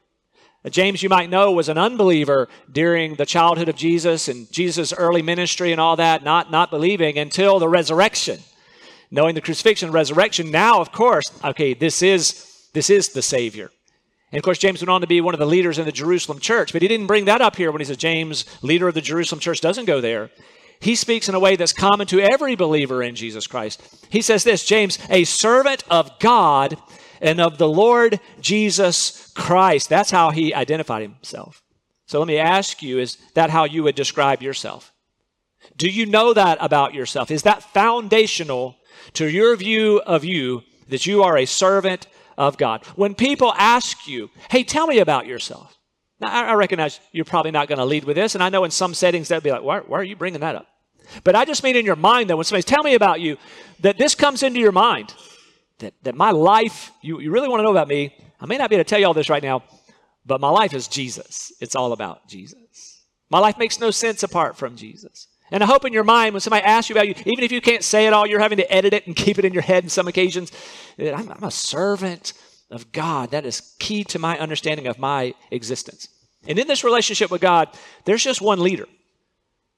James, 0.71 1.03
you 1.03 1.09
might 1.09 1.29
know, 1.29 1.51
was 1.51 1.69
an 1.69 1.77
unbeliever 1.77 2.49
during 2.71 3.13
the 3.13 3.27
childhood 3.27 3.69
of 3.69 3.75
Jesus 3.75 4.27
and 4.27 4.51
Jesus' 4.51 4.91
early 4.91 5.21
ministry 5.21 5.71
and 5.71 5.79
all 5.79 5.97
that, 5.97 6.23
not, 6.23 6.49
not 6.49 6.71
believing 6.71 7.19
until 7.19 7.59
the 7.59 7.69
resurrection. 7.69 8.39
Knowing 9.11 9.35
the 9.35 9.41
crucifixion 9.41 9.89
and 9.89 9.93
resurrection, 9.93 10.49
now, 10.49 10.81
of 10.81 10.91
course, 10.91 11.25
okay, 11.43 11.75
this 11.75 12.01
is 12.01 12.49
this 12.73 12.89
is 12.89 13.09
the 13.09 13.21
Savior. 13.21 13.69
And 14.33 14.39
of 14.39 14.43
course, 14.43 14.57
James 14.57 14.81
went 14.81 14.89
on 14.89 15.01
to 15.01 15.07
be 15.07 15.21
one 15.21 15.35
of 15.35 15.39
the 15.39 15.45
leaders 15.45 15.77
in 15.77 15.85
the 15.85 15.91
Jerusalem 15.91 16.39
church, 16.39 16.73
but 16.73 16.81
he 16.81 16.87
didn't 16.87 17.05
bring 17.05 17.25
that 17.25 17.39
up 17.39 17.55
here 17.55 17.71
when 17.71 17.81
he 17.81 17.85
says 17.85 17.97
James, 17.97 18.45
leader 18.63 18.87
of 18.87 18.95
the 18.95 19.01
Jerusalem 19.01 19.39
church, 19.39 19.61
doesn't 19.61 19.85
go 19.85 20.01
there. 20.01 20.31
He 20.79 20.95
speaks 20.95 21.29
in 21.29 21.35
a 21.35 21.39
way 21.39 21.55
that's 21.55 21.71
common 21.71 22.07
to 22.07 22.19
every 22.19 22.55
believer 22.55 23.03
in 23.03 23.13
Jesus 23.13 23.45
Christ. 23.45 23.79
He 24.09 24.23
says 24.23 24.43
this 24.43 24.65
James, 24.65 24.97
a 25.07 25.23
servant 25.25 25.83
of 25.87 26.17
God 26.17 26.79
and 27.21 27.39
of 27.39 27.59
the 27.59 27.69
Lord 27.69 28.19
Jesus 28.41 29.31
Christ. 29.35 29.87
That's 29.87 30.09
how 30.09 30.31
he 30.31 30.51
identified 30.51 31.03
himself. 31.03 31.61
So 32.07 32.17
let 32.17 32.27
me 32.27 32.39
ask 32.39 32.81
you, 32.81 32.97
is 32.97 33.17
that 33.35 33.51
how 33.51 33.65
you 33.65 33.83
would 33.83 33.93
describe 33.93 34.41
yourself? 34.41 34.91
Do 35.77 35.87
you 35.87 36.07
know 36.07 36.33
that 36.33 36.57
about 36.59 36.95
yourself? 36.95 37.29
Is 37.29 37.43
that 37.43 37.61
foundational 37.61 38.77
to 39.13 39.29
your 39.29 39.55
view 39.55 40.01
of 40.07 40.25
you 40.25 40.63
that 40.89 41.05
you 41.05 41.21
are 41.21 41.37
a 41.37 41.45
servant 41.45 42.07
of 42.37 42.57
God. 42.57 42.85
When 42.95 43.15
people 43.15 43.53
ask 43.57 44.07
you, 44.07 44.29
hey, 44.49 44.63
tell 44.63 44.87
me 44.87 44.99
about 44.99 45.25
yourself. 45.27 45.77
Now, 46.19 46.29
I 46.29 46.53
recognize 46.53 46.99
you're 47.11 47.25
probably 47.25 47.51
not 47.51 47.67
going 47.67 47.79
to 47.79 47.85
lead 47.85 48.05
with 48.05 48.15
this, 48.15 48.35
and 48.35 48.43
I 48.43 48.49
know 48.49 48.63
in 48.63 48.71
some 48.71 48.93
settings 48.93 49.27
they'll 49.27 49.41
be 49.41 49.51
like, 49.51 49.63
why, 49.63 49.79
why 49.79 49.99
are 49.99 50.03
you 50.03 50.15
bringing 50.15 50.41
that 50.41 50.55
up? 50.55 50.67
But 51.23 51.35
I 51.35 51.45
just 51.45 51.63
mean 51.63 51.75
in 51.75 51.85
your 51.85 51.95
mind, 51.95 52.29
though, 52.29 52.37
when 52.37 52.45
somebody's 52.45 52.65
tell 52.65 52.83
me 52.83 52.95
about 52.95 53.19
you, 53.19 53.37
that 53.81 53.97
this 53.97 54.15
comes 54.15 54.41
into 54.41 54.59
your 54.59 54.71
mind, 54.71 55.13
that, 55.79 55.93
that 56.03 56.15
my 56.15 56.31
life, 56.31 56.91
you, 57.01 57.19
you 57.19 57.31
really 57.31 57.49
want 57.49 57.59
to 57.59 57.63
know 57.63 57.71
about 57.71 57.87
me. 57.87 58.15
I 58.39 58.45
may 58.45 58.57
not 58.57 58.69
be 58.69 58.75
able 58.77 58.85
to 58.85 58.89
tell 58.89 58.99
you 58.99 59.07
all 59.07 59.13
this 59.13 59.29
right 59.29 59.43
now, 59.43 59.63
but 60.25 60.39
my 60.39 60.49
life 60.49 60.73
is 60.73 60.87
Jesus. 60.87 61.51
It's 61.59 61.75
all 61.75 61.91
about 61.91 62.27
Jesus. 62.27 63.03
My 63.29 63.39
life 63.39 63.57
makes 63.57 63.79
no 63.79 63.91
sense 63.91 64.23
apart 64.23 64.57
from 64.57 64.75
Jesus. 64.75 65.27
And 65.53 65.61
I 65.61 65.67
hope 65.67 65.85
in 65.85 65.93
your 65.93 66.03
mind, 66.03 66.33
when 66.33 66.41
somebody 66.41 66.65
asks 66.65 66.89
you 66.89 66.95
about 66.95 67.07
you, 67.07 67.13
even 67.27 67.43
if 67.43 67.51
you 67.51 67.61
can't 67.61 67.83
say 67.83 68.07
it 68.07 68.11
all, 68.11 68.25
you're 68.25 68.39
having 68.39 68.57
to 68.57 68.73
edit 68.73 68.91
it 68.91 69.05
and 69.05 69.15
keep 69.15 69.37
it 69.37 69.45
in 69.45 69.53
your 69.53 69.61
head 69.61 69.83
in 69.83 69.89
some 69.89 70.07
occasions. 70.07 70.51
I'm, 70.99 71.29
I'm 71.29 71.43
a 71.43 71.51
servant 71.51 72.33
of 72.71 72.91
God. 72.91 73.29
That 73.31 73.45
is 73.45 73.75
key 73.77 74.03
to 74.05 74.17
my 74.17 74.39
understanding 74.39 74.87
of 74.87 74.97
my 74.97 75.35
existence. 75.51 76.07
And 76.47 76.57
in 76.57 76.67
this 76.67 76.83
relationship 76.83 77.29
with 77.29 77.39
God, 77.39 77.69
there's 78.05 78.23
just 78.23 78.41
one 78.41 78.61
leader. 78.61 78.87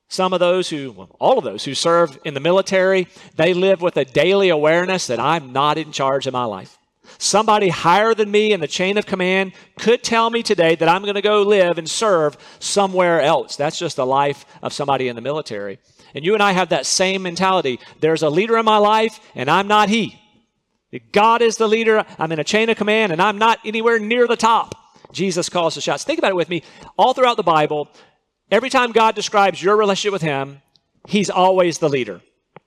Some 0.07 0.31
of 0.31 0.39
those 0.39 0.69
who, 0.69 0.93
well, 0.93 1.13
all 1.19 1.37
of 1.37 1.43
those 1.43 1.65
who 1.65 1.75
serve 1.75 2.17
in 2.23 2.35
the 2.35 2.39
military, 2.39 3.09
they 3.35 3.53
live 3.53 3.81
with 3.81 3.97
a 3.97 4.05
daily 4.05 4.47
awareness 4.47 5.07
that 5.07 5.19
I'm 5.19 5.51
not 5.51 5.77
in 5.77 5.91
charge 5.91 6.25
of 6.25 6.31
my 6.31 6.45
life. 6.45 6.77
Somebody 7.17 7.69
higher 7.69 8.13
than 8.13 8.31
me 8.31 8.53
in 8.53 8.59
the 8.59 8.67
chain 8.67 8.97
of 8.97 9.05
command 9.05 9.53
could 9.79 10.03
tell 10.03 10.29
me 10.29 10.43
today 10.43 10.75
that 10.75 10.89
I'm 10.89 11.03
going 11.03 11.15
to 11.15 11.21
go 11.21 11.41
live 11.41 11.77
and 11.77 11.89
serve 11.89 12.37
somewhere 12.59 13.21
else. 13.21 13.55
That's 13.55 13.79
just 13.79 13.95
the 13.95 14.05
life 14.05 14.45
of 14.61 14.73
somebody 14.73 15.07
in 15.07 15.15
the 15.15 15.21
military. 15.21 15.79
And 16.13 16.25
you 16.25 16.33
and 16.33 16.43
I 16.43 16.53
have 16.53 16.69
that 16.69 16.85
same 16.85 17.23
mentality. 17.23 17.79
There's 17.99 18.23
a 18.23 18.29
leader 18.29 18.57
in 18.57 18.65
my 18.65 18.77
life, 18.77 19.19
and 19.35 19.49
I'm 19.49 19.67
not 19.67 19.89
he. 19.89 20.19
God 21.11 21.41
is 21.41 21.57
the 21.57 21.67
leader. 21.67 22.05
I'm 22.17 22.31
in 22.31 22.39
a 22.39 22.43
chain 22.43 22.69
of 22.69 22.77
command, 22.77 23.11
and 23.11 23.21
I'm 23.21 23.37
not 23.37 23.59
anywhere 23.65 23.99
near 23.99 24.27
the 24.27 24.37
top. 24.37 24.75
Jesus 25.11 25.49
calls 25.49 25.75
the 25.75 25.81
shots. 25.81 26.03
Think 26.03 26.19
about 26.19 26.31
it 26.31 26.35
with 26.35 26.49
me. 26.49 26.63
All 26.97 27.13
throughout 27.13 27.37
the 27.37 27.43
Bible, 27.43 27.89
every 28.51 28.69
time 28.69 28.91
God 28.91 29.15
describes 29.15 29.61
your 29.61 29.77
relationship 29.77 30.13
with 30.13 30.21
Him, 30.21 30.61
He's 31.07 31.29
always 31.29 31.79
the 31.79 31.89
leader. 31.89 32.21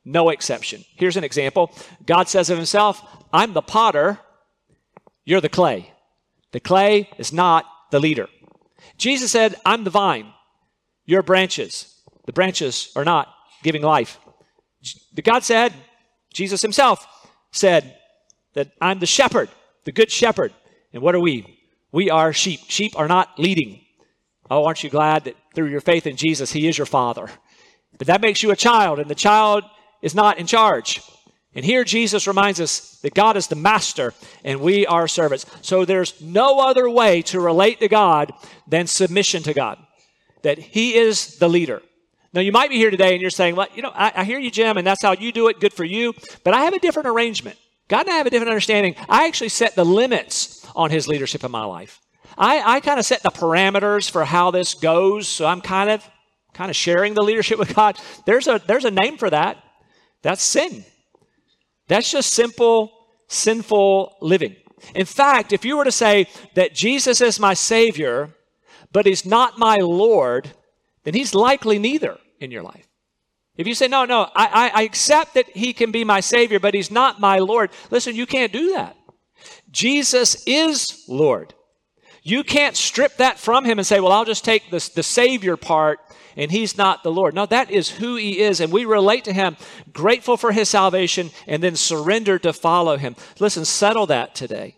No 0.05 0.31
exception. 0.31 0.85
Here's 0.97 1.17
an 1.17 1.25
example 1.25 1.71
God 2.07 2.28
says 2.28 2.50
of 2.50 2.57
Himself, 2.57 3.02
I'm 3.33 3.52
the 3.52 3.62
potter, 3.62 4.19
you're 5.29 5.43
the 5.43 5.51
clay. 5.51 5.93
The 6.53 6.61
clay 6.61 7.11
is 7.19 7.35
not 7.35 7.67
the 7.91 8.01
leader. 8.01 8.29
Jesus 8.97 9.31
said, 9.31 9.57
I'm 9.67 9.85
the 9.85 9.91
vine. 9.91 10.33
You're 11.05 11.23
branches. 11.23 12.01
The 12.25 12.33
branches 12.33 12.91
are 12.97 13.05
not 13.05 13.29
giving 13.63 13.83
life. 13.83 14.19
God 15.23 15.45
said, 15.45 15.75
Jesus 16.33 16.63
himself 16.63 17.07
said 17.53 17.95
that 18.55 18.73
I'm 18.81 19.01
the 19.01 19.07
shepherd, 19.07 19.51
the 19.85 19.93
good 19.93 20.11
shepherd. 20.11 20.55
And 20.95 21.03
what 21.03 21.15
are 21.15 21.21
we? 21.21 21.61
We 21.93 22.09
are 22.09 22.33
sheep. 22.33 22.61
Sheep 22.69 22.95
are 22.97 23.09
not 23.09 23.39
leading. 23.39 23.83
Oh, 24.51 24.65
aren't 24.65 24.83
you 24.83 24.89
glad 24.89 25.25
that 25.25 25.37
through 25.55 25.69
your 25.69 25.83
faith 25.83 26.07
in 26.07 26.17
Jesus, 26.17 26.53
He 26.53 26.67
is 26.69 26.79
your 26.79 26.87
Father? 26.87 27.29
But 27.99 28.07
that 28.07 28.23
makes 28.23 28.43
you 28.43 28.51
a 28.51 28.57
child, 28.57 28.99
and 28.99 29.11
the 29.11 29.15
child 29.15 29.65
is 30.01 30.15
not 30.15 30.39
in 30.39 30.47
charge. 30.47 31.03
And 31.59 31.65
here 31.65 31.83
Jesus 31.83 32.29
reminds 32.29 32.61
us 32.61 33.00
that 33.00 33.15
God 33.15 33.37
is 33.37 33.49
the 33.49 33.57
master 33.57 34.15
and 34.45 34.61
we 34.61 34.87
are 34.87 35.09
servants. 35.09 35.45
So 35.61 35.85
there's 35.85 36.21
no 36.21 36.61
other 36.61 36.88
way 36.88 37.21
to 37.23 37.41
relate 37.41 37.81
to 37.81 37.88
God 37.88 38.33
than 38.69 38.87
submission 38.87 39.43
to 39.43 39.53
God, 39.53 39.77
that 40.43 40.59
He 40.59 40.95
is 40.95 41.37
the 41.38 41.49
leader. 41.49 41.83
Now, 42.33 42.43
you 42.43 42.53
might 42.53 42.71
be 42.71 42.77
here 42.77 42.93
today 42.93 43.12
and 43.12 43.21
you're 43.21 43.31
saying, 43.31 43.57
well, 43.57 43.67
you 43.75 43.83
know, 43.83 43.91
I, 43.93 44.12
I 44.15 44.25
hear 44.25 44.38
you, 44.38 44.53
Jim, 44.53 44.77
and 44.77 44.87
that's 44.87 45.03
how 45.03 45.15
you 45.15 45.33
do 45.33 45.49
it. 45.49 45.59
Good 45.59 45.73
for 45.73 45.83
you. 45.83 46.15
But 46.45 46.55
I 46.55 46.61
have 46.61 46.75
a 46.75 46.79
different 46.79 47.09
arrangement. 47.09 47.59
God 47.88 48.07
and 48.07 48.11
I 48.11 48.19
have 48.19 48.29
a 48.29 48.31
different 48.31 48.50
understanding. 48.50 48.95
I 49.09 49.27
actually 49.27 49.49
set 49.49 49.75
the 49.75 49.85
limits 49.85 50.65
on 50.77 50.93
His 50.93 51.09
leadership 51.09 51.43
in 51.43 51.50
my 51.50 51.65
life. 51.65 52.00
I, 52.37 52.77
I 52.77 52.79
kind 52.79 53.00
of 53.00 53.05
set 53.05 53.25
the 53.25 53.31
parameters 53.31 54.09
for 54.09 54.25
how 54.25 54.53
this 54.53 54.75
goes. 54.75 55.27
So 55.27 55.45
I'm 55.45 55.61
kind 55.61 55.91
of 55.91 56.09
kind 56.55 56.71
of 56.71 56.77
sharing 56.77 57.15
the 57.15 57.23
leadership 57.25 57.59
with 57.59 57.75
God. 57.75 57.99
There's 58.27 58.47
a 58.47 58.62
there's 58.65 58.85
a 58.85 58.93
name 58.93 59.19
for 59.19 59.29
that. 59.29 59.57
That's 60.23 60.45
sin. 60.45 60.85
That's 61.88 62.11
just 62.11 62.33
simple, 62.33 62.92
sinful 63.26 64.16
living. 64.21 64.57
In 64.95 65.07
fact, 65.07 65.52
if 65.52 65.64
you 65.64 65.76
were 65.76 65.85
to 65.85 65.92
say 65.92 66.28
that 66.54 66.75
Jesus 66.75 67.21
is 67.21 67.40
my 67.40 67.54
Savior, 67.54 68.30
but 68.92 69.07
He's 69.07 69.26
not 69.26 69.59
my 69.59 69.76
Lord, 69.76 70.52
then 71.04 71.14
He's 71.14 71.35
likely 71.35 71.78
neither 71.78 72.18
in 72.38 72.50
your 72.50 72.62
life. 72.62 72.87
If 73.57 73.66
you 73.66 73.75
say, 73.75 73.88
no, 73.88 74.04
no, 74.04 74.30
I, 74.37 74.71
I, 74.73 74.83
accept 74.85 75.35
that 75.35 75.49
He 75.49 75.73
can 75.73 75.90
be 75.90 76.04
my 76.04 76.21
Savior, 76.21 76.61
but 76.61 76.75
He's 76.75 76.92
not 76.92 77.18
my 77.18 77.38
Lord, 77.38 77.71
listen, 77.90 78.14
you 78.14 78.26
can't 78.26 78.52
do 78.52 78.75
that. 78.75 78.97
Jesus 79.71 80.45
is 80.47 81.04
Lord. 81.09 81.54
You 82.23 82.45
can't 82.45 82.76
strip 82.76 83.16
that 83.16 83.38
from 83.38 83.64
Him 83.64 83.78
and 83.78 83.87
say, 83.87 83.99
well, 83.99 84.12
I'll 84.12 84.25
just 84.25 84.45
take 84.45 84.71
the 84.71 84.90
the 84.95 85.02
Savior 85.02 85.57
part 85.57 85.99
and 86.37 86.51
he's 86.51 86.77
not 86.77 87.03
the 87.03 87.13
Lord. 87.13 87.35
No, 87.35 87.47
that 87.47 87.71
is 87.71 87.91
who 87.91 88.17
he 88.17 88.41
is, 88.41 88.61
and 88.61 88.73
we 88.73 88.85
relate 88.85 89.25
to 89.25 89.33
him, 89.33 89.57
grateful 89.93 90.37
for 90.37 90.53
his 90.53 90.69
salvation, 90.69 91.31
and 91.47 91.63
then 91.63 91.77
surrender 91.77 92.39
to 92.39 92.53
follow 92.53 92.97
him. 92.97 93.17
Listen, 93.39 93.65
settle 93.65 94.07
that 94.07 94.35
today. 94.35 94.77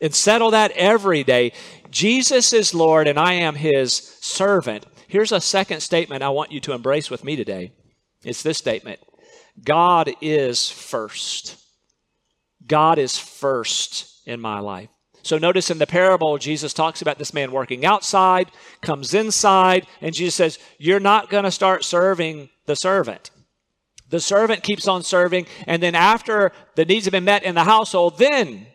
And 0.00 0.14
settle 0.14 0.52
that 0.52 0.70
every 0.72 1.24
day. 1.24 1.52
Jesus 1.90 2.52
is 2.52 2.72
Lord, 2.72 3.08
and 3.08 3.18
I 3.18 3.32
am 3.34 3.56
his 3.56 3.94
servant. 4.20 4.86
Here's 5.08 5.32
a 5.32 5.40
second 5.40 5.80
statement 5.80 6.22
I 6.22 6.28
want 6.28 6.52
you 6.52 6.60
to 6.60 6.72
embrace 6.72 7.10
with 7.10 7.24
me 7.24 7.34
today. 7.34 7.72
It's 8.22 8.42
this 8.42 8.58
statement 8.58 9.00
God 9.64 10.10
is 10.20 10.70
first. 10.70 11.56
God 12.66 12.98
is 12.98 13.18
first 13.18 14.22
in 14.26 14.40
my 14.40 14.60
life. 14.60 14.90
So 15.22 15.38
notice 15.38 15.70
in 15.70 15.78
the 15.78 15.86
parable, 15.86 16.38
Jesus 16.38 16.72
talks 16.72 17.02
about 17.02 17.18
this 17.18 17.34
man 17.34 17.52
working 17.52 17.84
outside, 17.84 18.50
comes 18.80 19.14
inside, 19.14 19.86
and 20.00 20.14
Jesus 20.14 20.34
says, 20.34 20.58
You're 20.78 21.00
not 21.00 21.30
going 21.30 21.44
to 21.44 21.50
start 21.50 21.84
serving 21.84 22.50
the 22.66 22.76
servant. 22.76 23.30
The 24.10 24.20
servant 24.20 24.62
keeps 24.62 24.88
on 24.88 25.02
serving, 25.02 25.46
and 25.66 25.82
then 25.82 25.94
after 25.94 26.52
the 26.76 26.84
needs 26.84 27.04
have 27.04 27.12
been 27.12 27.24
met 27.24 27.42
in 27.42 27.54
the 27.54 27.64
household, 27.64 28.18
then 28.18 28.66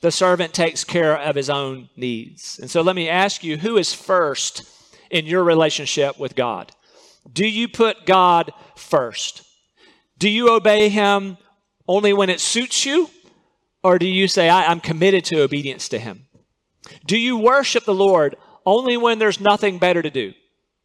the 0.00 0.10
servant 0.10 0.52
takes 0.52 0.82
care 0.82 1.16
of 1.16 1.36
his 1.36 1.48
own 1.48 1.88
needs. 1.96 2.58
And 2.58 2.70
so 2.70 2.82
let 2.82 2.96
me 2.96 3.08
ask 3.08 3.44
you 3.44 3.58
who 3.58 3.76
is 3.76 3.94
first 3.94 4.64
in 5.12 5.26
your 5.26 5.44
relationship 5.44 6.18
with 6.18 6.34
God? 6.34 6.72
Do 7.30 7.46
you 7.46 7.68
put 7.68 8.04
God 8.04 8.52
first? 8.76 9.44
Do 10.18 10.28
you 10.28 10.50
obey 10.50 10.88
him 10.88 11.36
only 11.86 12.12
when 12.12 12.30
it 12.30 12.40
suits 12.40 12.84
you? 12.84 13.08
Or 13.82 13.98
do 13.98 14.06
you 14.06 14.28
say, 14.28 14.48
I, 14.48 14.70
am 14.70 14.80
committed 14.80 15.24
to 15.26 15.42
obedience 15.42 15.88
to 15.88 15.98
Him? 15.98 16.26
Do 17.06 17.16
you 17.16 17.36
worship 17.36 17.84
the 17.84 17.94
Lord 17.94 18.36
only 18.64 18.96
when 18.96 19.18
there's 19.18 19.40
nothing 19.40 19.78
better 19.78 20.02
to 20.02 20.10
do? 20.10 20.32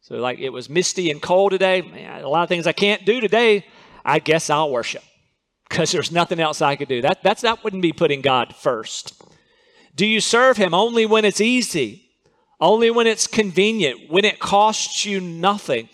So, 0.00 0.16
like 0.16 0.38
it 0.38 0.50
was 0.50 0.70
misty 0.70 1.10
and 1.10 1.20
cold 1.20 1.52
today, 1.52 1.82
man, 1.82 2.22
a 2.22 2.28
lot 2.28 2.42
of 2.42 2.48
things 2.48 2.66
I 2.66 2.72
can't 2.72 3.04
do 3.04 3.20
today, 3.20 3.66
I 4.04 4.20
guess 4.20 4.48
I'll 4.48 4.70
worship 4.70 5.02
because 5.68 5.92
there's 5.92 6.10
nothing 6.10 6.40
else 6.40 6.62
I 6.62 6.76
could 6.76 6.88
do. 6.88 7.02
That, 7.02 7.22
that's, 7.22 7.42
that 7.42 7.62
wouldn't 7.62 7.82
be 7.82 7.92
putting 7.92 8.22
God 8.22 8.54
first. 8.56 9.22
Do 9.94 10.06
you 10.06 10.20
serve 10.20 10.56
Him 10.56 10.72
only 10.72 11.04
when 11.06 11.24
it's 11.24 11.40
easy, 11.40 12.10
only 12.60 12.90
when 12.90 13.06
it's 13.06 13.26
convenient, 13.26 14.10
when 14.10 14.24
it 14.24 14.38
costs 14.38 15.04
you 15.04 15.20
nothing? 15.20 15.88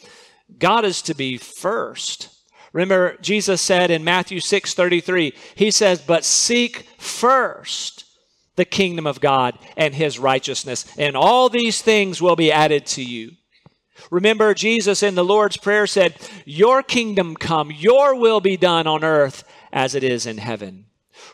God 0.58 0.84
is 0.84 1.02
to 1.02 1.14
be 1.14 1.38
first. 1.38 2.28
Remember, 2.74 3.16
Jesus 3.22 3.62
said 3.62 3.92
in 3.92 4.02
Matthew 4.02 4.40
6 4.40 4.74
33, 4.74 5.32
He 5.54 5.70
says, 5.70 6.02
But 6.02 6.24
seek 6.24 6.88
first 6.98 8.04
the 8.56 8.64
kingdom 8.64 9.06
of 9.06 9.20
God 9.20 9.56
and 9.76 9.94
His 9.94 10.18
righteousness, 10.18 10.84
and 10.98 11.16
all 11.16 11.48
these 11.48 11.80
things 11.80 12.20
will 12.20 12.36
be 12.36 12.52
added 12.52 12.84
to 12.86 13.02
you. 13.02 13.30
Remember, 14.10 14.54
Jesus 14.54 15.04
in 15.04 15.14
the 15.14 15.24
Lord's 15.24 15.56
Prayer 15.56 15.86
said, 15.86 16.16
Your 16.44 16.82
kingdom 16.82 17.36
come, 17.36 17.70
your 17.70 18.16
will 18.16 18.40
be 18.40 18.56
done 18.56 18.88
on 18.88 19.04
earth 19.04 19.44
as 19.72 19.94
it 19.94 20.02
is 20.02 20.26
in 20.26 20.38
heaven. 20.38 20.86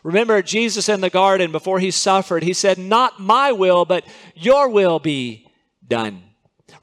Remember, 0.03 0.43
Jesus 0.43 0.87
in 0.89 1.01
the 1.01 1.09
garden 1.09 1.51
before 1.51 1.79
he 1.79 1.89
suffered, 1.89 2.43
he 2.43 2.53
said, 2.53 2.77
Not 2.77 3.19
my 3.19 3.51
will, 3.51 3.83
but 3.83 4.05
your 4.35 4.69
will 4.69 4.99
be 4.99 5.47
done. 5.85 6.21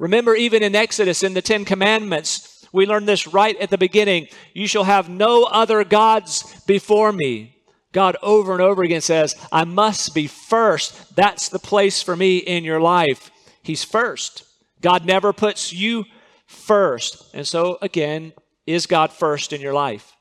Remember, 0.01 0.35
even 0.35 0.65
in 0.65 0.75
Exodus, 0.75 1.23
in 1.23 1.35
the 1.35 1.43
Ten 1.43 1.65
Commandments, 1.65 2.58
we 2.73 2.87
learn 2.87 3.07
this 3.07 3.27
right 3.27 3.57
at 3.57 3.71
the 3.71 3.79
beginning. 3.79 4.29
You 4.55 4.67
shall 4.67 4.85
have 4.85 5.09
no 5.09 5.45
other 5.45 5.85
gods 5.85 6.61
before 6.67 7.13
me. 7.13 7.57
God 7.93 8.17
over 8.23 8.53
and 8.53 8.61
over 8.61 8.83
again 8.83 9.01
says, 9.01 9.35
I 9.51 9.65
must 9.65 10.15
be 10.15 10.27
first. 10.27 11.17
That's 11.17 11.49
the 11.49 11.59
place 11.59 12.03
for 12.03 12.15
me 12.15 12.39
in 12.39 12.65
your 12.65 12.81
life. 12.81 13.31
He's 13.63 13.85
first. 13.85 14.45
God 14.81 15.05
never 15.05 15.33
puts 15.33 15.73
you 15.73 16.05
first. 16.47 17.35
And 17.35 17.47
so, 17.47 17.79
again, 17.81 18.33
is 18.67 18.87
God 18.87 19.13
first 19.13 19.53
in 19.53 19.61
your 19.61 19.73
life? 19.73 20.13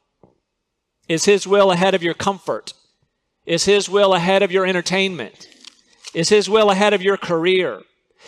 Is 1.07 1.25
His 1.25 1.45
will 1.45 1.71
ahead 1.71 1.95
of 1.95 2.03
your 2.03 2.13
comfort? 2.13 2.73
Is 3.45 3.65
His 3.65 3.89
will 3.89 4.13
ahead 4.13 4.43
of 4.43 4.51
your 4.51 4.65
entertainment? 4.65 5.47
Is 6.13 6.29
His 6.29 6.49
will 6.49 6.69
ahead 6.69 6.93
of 6.93 7.01
your 7.01 7.17
career? 7.17 7.81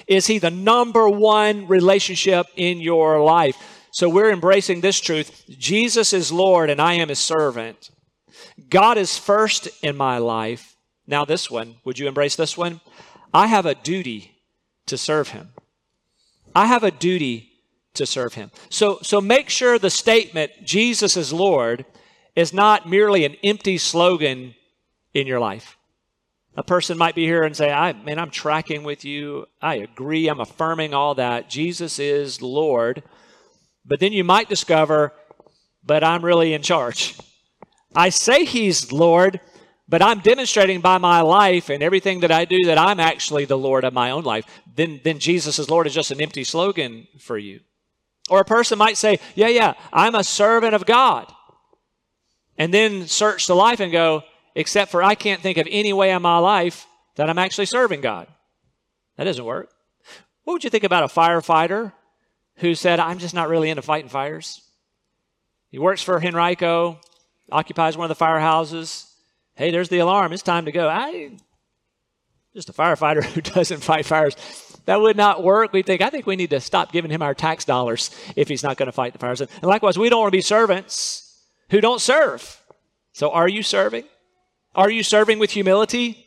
Is 0.07 0.27
He 0.27 0.37
the 0.37 0.51
number 0.51 1.09
one 1.09 1.67
relationship 1.67 2.47
in 2.55 2.79
your 2.79 3.21
life? 3.21 3.78
So 3.91 4.09
we're 4.09 4.31
embracing 4.31 4.81
this 4.81 4.99
truth 4.99 5.45
Jesus 5.47 6.13
is 6.13 6.31
Lord 6.31 6.69
and 6.69 6.81
I 6.81 6.93
am 6.93 7.09
His 7.09 7.19
servant. 7.19 7.91
God 8.69 8.97
is 8.97 9.17
first 9.17 9.67
in 9.81 9.95
my 9.95 10.17
life. 10.17 10.75
Now, 11.07 11.25
this 11.25 11.49
one, 11.49 11.75
would 11.85 11.97
you 11.97 12.07
embrace 12.07 12.35
this 12.35 12.57
one? 12.57 12.81
I 13.33 13.47
have 13.47 13.65
a 13.65 13.75
duty 13.75 14.35
to 14.85 14.97
serve 14.97 15.29
Him. 15.29 15.49
I 16.55 16.67
have 16.67 16.83
a 16.83 16.91
duty 16.91 17.51
to 17.95 18.05
serve 18.05 18.35
Him. 18.35 18.51
So, 18.69 18.99
so 19.01 19.19
make 19.19 19.49
sure 19.49 19.79
the 19.79 19.89
statement, 19.89 20.51
Jesus 20.63 21.17
is 21.17 21.33
Lord, 21.33 21.85
is 22.35 22.53
not 22.53 22.87
merely 22.87 23.25
an 23.25 23.35
empty 23.43 23.77
slogan 23.77 24.55
in 25.13 25.25
your 25.25 25.39
life. 25.39 25.77
A 26.55 26.63
person 26.63 26.97
might 26.97 27.15
be 27.15 27.25
here 27.25 27.43
and 27.43 27.55
say, 27.55 27.71
I, 27.71 27.93
man, 27.93 28.19
I'm 28.19 28.31
tracking 28.31 28.83
with 28.83 29.05
you. 29.05 29.45
I 29.61 29.75
agree. 29.75 30.27
I'm 30.27 30.39
affirming 30.39 30.93
all 30.93 31.15
that. 31.15 31.49
Jesus 31.49 31.99
is 31.99 32.41
Lord. 32.41 33.03
But 33.85 33.99
then 33.99 34.13
you 34.13 34.23
might 34.23 34.49
discover, 34.49 35.13
but 35.83 36.03
I'm 36.03 36.23
really 36.23 36.53
in 36.53 36.61
charge. 36.61 37.17
I 37.95 38.09
say 38.09 38.45
He's 38.45 38.91
Lord, 38.91 39.39
but 39.87 40.01
I'm 40.01 40.19
demonstrating 40.19 40.81
by 40.81 40.99
my 40.99 41.21
life 41.21 41.69
and 41.69 41.81
everything 41.81 42.19
that 42.19 42.31
I 42.31 42.45
do 42.45 42.65
that 42.65 42.77
I'm 42.77 42.99
actually 42.99 43.45
the 43.45 43.57
Lord 43.57 43.83
of 43.83 43.93
my 43.93 44.11
own 44.11 44.23
life. 44.23 44.45
Then, 44.75 45.01
then 45.03 45.19
Jesus 45.19 45.57
is 45.57 45.69
Lord 45.69 45.87
is 45.87 45.93
just 45.93 46.11
an 46.11 46.21
empty 46.21 46.43
slogan 46.43 47.07
for 47.19 47.37
you. 47.37 47.61
Or 48.29 48.39
a 48.39 48.45
person 48.45 48.77
might 48.77 48.97
say, 48.97 49.19
Yeah, 49.33 49.47
yeah, 49.47 49.73
I'm 49.91 50.13
a 50.13 50.23
servant 50.23 50.75
of 50.75 50.85
God. 50.85 51.31
And 52.57 52.73
then 52.73 53.07
search 53.07 53.47
the 53.47 53.55
life 53.55 53.79
and 53.79 53.91
go, 53.91 54.23
except 54.53 54.91
for 54.91 55.01
I 55.01 55.15
can't 55.15 55.41
think 55.41 55.57
of 55.57 55.67
any 55.71 55.93
way 55.93 56.11
in 56.11 56.21
my 56.21 56.37
life 56.37 56.85
that 57.15 57.29
I'm 57.29 57.39
actually 57.39 57.65
serving 57.65 58.01
God. 58.01 58.27
That 59.17 59.23
doesn't 59.23 59.43
work. 59.43 59.71
What 60.43 60.53
would 60.53 60.63
you 60.63 60.69
think 60.69 60.83
about 60.83 61.03
a 61.03 61.07
firefighter 61.07 61.93
who 62.59 62.75
said, 62.75 62.99
I'm 62.99 63.19
just 63.19 63.33
not 63.33 63.49
really 63.49 63.69
into 63.69 63.81
fighting 63.81 64.09
fires? 64.09 64.61
He 65.69 65.79
works 65.79 66.01
for 66.01 66.23
Henrico, 66.23 66.99
occupies 67.51 67.97
one 67.97 68.09
of 68.09 68.17
the 68.17 68.23
firehouses. 68.23 69.09
Hey, 69.55 69.71
there's 69.71 69.89
the 69.89 69.99
alarm. 69.99 70.33
It's 70.33 70.43
time 70.43 70.65
to 70.65 70.71
go. 70.71 70.87
I 70.87 71.31
just 72.53 72.69
a 72.69 72.73
firefighter 72.73 73.23
who 73.33 73.41
doesn't 73.41 73.81
fight 73.81 74.05
fires. 74.05 74.35
That 74.85 75.01
would 75.01 75.17
not 75.17 75.43
work. 75.43 75.71
We 75.71 75.83
think, 75.83 76.01
I 76.01 76.09
think 76.09 76.25
we 76.25 76.35
need 76.35 76.49
to 76.49 76.59
stop 76.59 76.91
giving 76.91 77.11
him 77.11 77.21
our 77.21 77.33
tax 77.33 77.65
dollars 77.65 78.11
if 78.35 78.47
he's 78.47 78.63
not 78.63 78.77
going 78.77 78.87
to 78.87 78.91
fight 78.91 79.13
the 79.13 79.19
fires. 79.19 79.41
And 79.41 79.49
likewise, 79.63 79.97
we 79.97 80.09
don't 80.09 80.21
want 80.21 80.31
to 80.31 80.37
be 80.37 80.41
servants 80.41 81.43
who 81.69 81.79
don't 81.79 82.01
serve. 82.01 82.61
So 83.13 83.31
are 83.31 83.47
you 83.47 83.63
serving? 83.63 84.05
Are 84.75 84.89
you 84.89 85.03
serving 85.03 85.39
with 85.39 85.51
humility? 85.51 86.25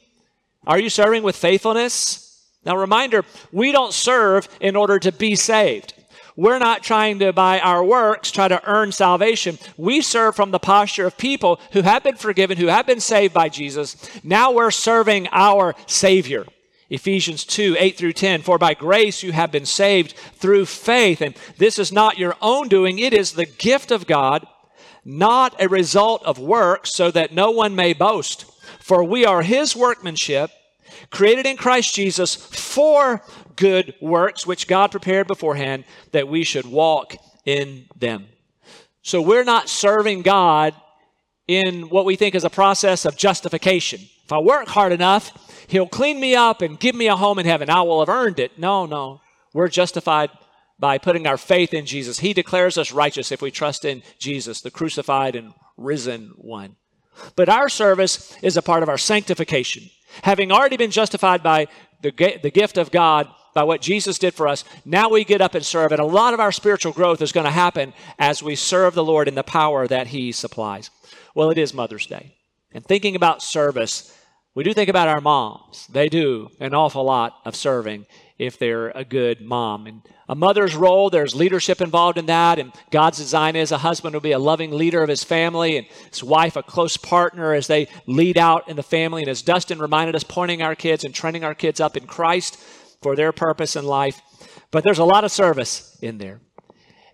Are 0.66 0.78
you 0.78 0.90
serving 0.90 1.22
with 1.22 1.36
faithfulness? 1.36 2.28
Now, 2.64 2.76
reminder, 2.76 3.24
we 3.50 3.72
don't 3.72 3.92
serve 3.92 4.48
in 4.60 4.76
order 4.76 4.98
to 5.00 5.10
be 5.10 5.34
saved. 5.34 5.94
We're 6.36 6.58
not 6.58 6.82
trying 6.82 7.18
to, 7.18 7.32
by 7.32 7.60
our 7.60 7.84
works, 7.84 8.30
try 8.30 8.48
to 8.48 8.62
earn 8.68 8.92
salvation. 8.92 9.58
We 9.76 10.00
serve 10.00 10.34
from 10.34 10.50
the 10.50 10.58
posture 10.58 11.06
of 11.06 11.18
people 11.18 11.60
who 11.72 11.82
have 11.82 12.02
been 12.02 12.16
forgiven, 12.16 12.56
who 12.56 12.68
have 12.68 12.86
been 12.86 13.00
saved 13.00 13.34
by 13.34 13.48
Jesus. 13.48 13.96
Now 14.24 14.50
we're 14.50 14.70
serving 14.70 15.28
our 15.30 15.74
Savior. 15.86 16.46
Ephesians 16.88 17.44
2, 17.44 17.76
8 17.78 17.96
through 17.96 18.12
10. 18.14 18.42
For 18.42 18.58
by 18.58 18.74
grace 18.74 19.22
you 19.22 19.32
have 19.32 19.52
been 19.52 19.66
saved 19.66 20.12
through 20.12 20.66
faith. 20.66 21.20
And 21.20 21.34
this 21.58 21.78
is 21.78 21.92
not 21.92 22.18
your 22.18 22.36
own 22.40 22.68
doing, 22.68 22.98
it 22.98 23.12
is 23.12 23.32
the 23.32 23.46
gift 23.46 23.90
of 23.90 24.06
God 24.06 24.46
not 25.04 25.60
a 25.60 25.68
result 25.68 26.22
of 26.24 26.38
works, 26.38 26.94
so 26.94 27.10
that 27.10 27.32
no 27.32 27.50
one 27.50 27.74
may 27.74 27.92
boast. 27.92 28.44
For 28.80 29.02
we 29.02 29.24
are 29.24 29.42
his 29.42 29.74
workmanship, 29.74 30.50
created 31.10 31.46
in 31.46 31.56
Christ 31.56 31.94
Jesus 31.94 32.34
for 32.34 33.22
good 33.56 33.94
works, 34.00 34.46
which 34.46 34.66
God 34.66 34.90
prepared 34.90 35.26
beforehand 35.26 35.84
that 36.12 36.28
we 36.28 36.44
should 36.44 36.66
walk 36.66 37.16
in 37.44 37.86
them. 37.98 38.26
So 39.02 39.20
we're 39.20 39.44
not 39.44 39.68
serving 39.68 40.22
God 40.22 40.74
in 41.48 41.88
what 41.88 42.04
we 42.04 42.16
think 42.16 42.34
is 42.34 42.44
a 42.44 42.50
process 42.50 43.04
of 43.04 43.16
justification. 43.16 44.00
If 44.24 44.32
I 44.32 44.38
work 44.38 44.68
hard 44.68 44.92
enough, 44.92 45.32
He'll 45.68 45.88
clean 45.88 46.20
me 46.20 46.34
up 46.34 46.60
and 46.60 46.78
give 46.78 46.94
me 46.94 47.06
a 47.06 47.16
home 47.16 47.38
in 47.38 47.46
heaven. 47.46 47.70
I 47.70 47.82
will 47.82 48.00
have 48.00 48.08
earned 48.08 48.38
it. 48.38 48.58
No, 48.58 48.86
no. 48.86 49.20
We're 49.54 49.68
justified 49.68 50.30
by 50.78 50.98
putting 50.98 51.26
our 51.26 51.36
faith 51.36 51.72
in 51.72 51.86
Jesus. 51.86 52.18
He 52.18 52.32
declares 52.32 52.76
us 52.76 52.92
righteous 52.92 53.32
if 53.32 53.40
we 53.40 53.50
trust 53.50 53.84
in 53.84 54.02
Jesus, 54.18 54.60
the 54.60 54.70
crucified 54.70 55.36
and 55.36 55.54
risen 55.76 56.32
one. 56.36 56.76
But 57.36 57.48
our 57.48 57.68
service 57.68 58.36
is 58.42 58.56
a 58.56 58.62
part 58.62 58.82
of 58.82 58.88
our 58.88 58.98
sanctification. 58.98 59.84
Having 60.22 60.52
already 60.52 60.76
been 60.76 60.90
justified 60.90 61.42
by 61.42 61.68
the, 62.02 62.10
the 62.42 62.50
gift 62.50 62.78
of 62.78 62.90
God, 62.90 63.28
by 63.54 63.64
what 63.64 63.82
Jesus 63.82 64.18
did 64.18 64.34
for 64.34 64.48
us, 64.48 64.64
now 64.84 65.08
we 65.08 65.24
get 65.24 65.40
up 65.40 65.54
and 65.54 65.64
serve. 65.64 65.92
And 65.92 66.00
a 66.00 66.06
lot 66.06 66.34
of 66.34 66.40
our 66.40 66.52
spiritual 66.52 66.92
growth 66.92 67.20
is 67.22 67.32
going 67.32 67.46
to 67.46 67.50
happen 67.50 67.92
as 68.18 68.42
we 68.42 68.56
serve 68.56 68.94
the 68.94 69.04
Lord 69.04 69.28
in 69.28 69.34
the 69.34 69.42
power 69.42 69.86
that 69.86 70.08
He 70.08 70.32
supplies. 70.32 70.90
Well, 71.34 71.50
it 71.50 71.58
is 71.58 71.74
Mother's 71.74 72.06
Day. 72.06 72.36
And 72.72 72.84
thinking 72.84 73.16
about 73.16 73.42
service, 73.42 74.16
we 74.54 74.64
do 74.64 74.74
think 74.74 74.88
about 74.88 75.08
our 75.08 75.20
moms. 75.20 75.86
They 75.88 76.08
do 76.08 76.50
an 76.60 76.74
awful 76.74 77.04
lot 77.04 77.36
of 77.44 77.56
serving 77.56 78.06
if 78.38 78.58
they're 78.58 78.90
a 78.90 79.04
good 79.04 79.40
mom. 79.40 79.86
And 79.86 80.02
a 80.28 80.34
mother's 80.34 80.74
role, 80.74 81.10
there's 81.10 81.34
leadership 81.34 81.80
involved 81.80 82.18
in 82.18 82.26
that. 82.26 82.58
And 82.58 82.72
God's 82.90 83.18
design 83.18 83.56
is 83.56 83.72
a 83.72 83.78
husband 83.78 84.14
will 84.14 84.20
be 84.20 84.32
a 84.32 84.38
loving 84.38 84.72
leader 84.72 85.02
of 85.02 85.08
his 85.08 85.24
family 85.24 85.76
and 85.76 85.86
his 86.10 86.24
wife 86.24 86.56
a 86.56 86.62
close 86.62 86.96
partner 86.96 87.54
as 87.54 87.66
they 87.66 87.88
lead 88.06 88.36
out 88.36 88.68
in 88.68 88.76
the 88.76 88.82
family. 88.82 89.22
And 89.22 89.30
as 89.30 89.42
Dustin 89.42 89.78
reminded 89.78 90.14
us, 90.16 90.24
pointing 90.24 90.62
our 90.62 90.74
kids 90.74 91.04
and 91.04 91.14
training 91.14 91.44
our 91.44 91.54
kids 91.54 91.80
up 91.80 91.96
in 91.96 92.06
Christ 92.06 92.58
for 93.02 93.16
their 93.16 93.32
purpose 93.32 93.76
in 93.76 93.84
life. 93.84 94.20
But 94.70 94.84
there's 94.84 94.98
a 94.98 95.04
lot 95.04 95.24
of 95.24 95.30
service 95.30 95.98
in 96.00 96.18
there. 96.18 96.40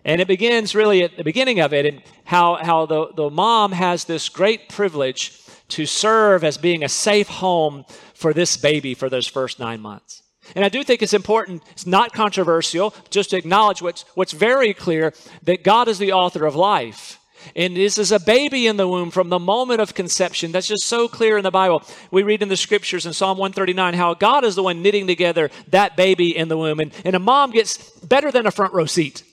And 0.05 0.21
it 0.21 0.27
begins 0.27 0.75
really 0.75 1.03
at 1.03 1.17
the 1.17 1.23
beginning 1.23 1.59
of 1.59 1.73
it 1.73 1.85
and 1.85 2.01
how, 2.23 2.55
how 2.55 2.85
the, 2.85 3.11
the 3.15 3.29
mom 3.29 3.73
has 3.73 4.05
this 4.05 4.29
great 4.29 4.69
privilege 4.69 5.41
to 5.69 5.85
serve 5.85 6.43
as 6.43 6.57
being 6.57 6.83
a 6.83 6.89
safe 6.89 7.27
home 7.27 7.85
for 8.13 8.33
this 8.33 8.57
baby 8.57 8.93
for 8.93 9.09
those 9.09 9.27
first 9.27 9.59
nine 9.59 9.81
months. 9.81 10.23
And 10.55 10.65
I 10.65 10.69
do 10.69 10.83
think 10.83 11.01
it's 11.01 11.13
important, 11.13 11.63
it's 11.71 11.85
not 11.85 12.13
controversial, 12.13 12.95
just 13.09 13.31
to 13.31 13.37
acknowledge 13.37 13.81
what's, 13.81 14.03
what's 14.15 14.31
very 14.31 14.73
clear 14.73 15.13
that 15.43 15.63
God 15.63 15.87
is 15.87 15.99
the 15.99 16.13
author 16.13 16.45
of 16.45 16.55
life. 16.55 17.18
And 17.55 17.75
this 17.75 17.97
is 17.97 18.11
a 18.11 18.19
baby 18.19 18.67
in 18.67 18.77
the 18.77 18.87
womb 18.87 19.11
from 19.11 19.29
the 19.29 19.39
moment 19.39 19.81
of 19.81 19.93
conception. 19.93 20.51
That's 20.51 20.67
just 20.67 20.85
so 20.85 21.07
clear 21.07 21.37
in 21.37 21.43
the 21.43 21.51
Bible. 21.51 21.83
We 22.11 22.23
read 22.23 22.41
in 22.41 22.49
the 22.49 22.57
scriptures 22.57 23.05
in 23.05 23.13
Psalm 23.13 23.37
139 23.37 23.93
how 23.93 24.13
God 24.13 24.43
is 24.43 24.55
the 24.55 24.63
one 24.63 24.81
knitting 24.81 25.07
together 25.07 25.49
that 25.69 25.95
baby 25.95 26.35
in 26.35 26.47
the 26.47 26.57
womb. 26.57 26.79
And, 26.79 26.93
and 27.03 27.15
a 27.15 27.19
mom 27.19 27.51
gets 27.51 27.89
better 28.01 28.31
than 28.31 28.45
a 28.45 28.51
front 28.51 28.73
row 28.73 28.85
seat. 28.85 29.23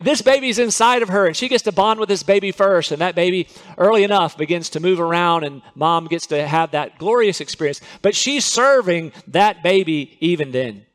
This 0.00 0.22
baby's 0.22 0.58
inside 0.58 1.02
of 1.02 1.08
her, 1.08 1.26
and 1.26 1.36
she 1.36 1.48
gets 1.48 1.64
to 1.64 1.72
bond 1.72 1.98
with 2.00 2.08
this 2.08 2.22
baby 2.22 2.52
first. 2.52 2.92
And 2.92 3.00
that 3.00 3.14
baby, 3.14 3.48
early 3.78 4.04
enough, 4.04 4.36
begins 4.36 4.70
to 4.70 4.80
move 4.80 5.00
around, 5.00 5.44
and 5.44 5.62
mom 5.74 6.06
gets 6.06 6.26
to 6.28 6.46
have 6.46 6.72
that 6.72 6.98
glorious 6.98 7.40
experience. 7.40 7.80
But 8.02 8.14
she's 8.14 8.44
serving 8.44 9.12
that 9.28 9.62
baby 9.62 10.16
even 10.20 10.52
then. 10.52 10.86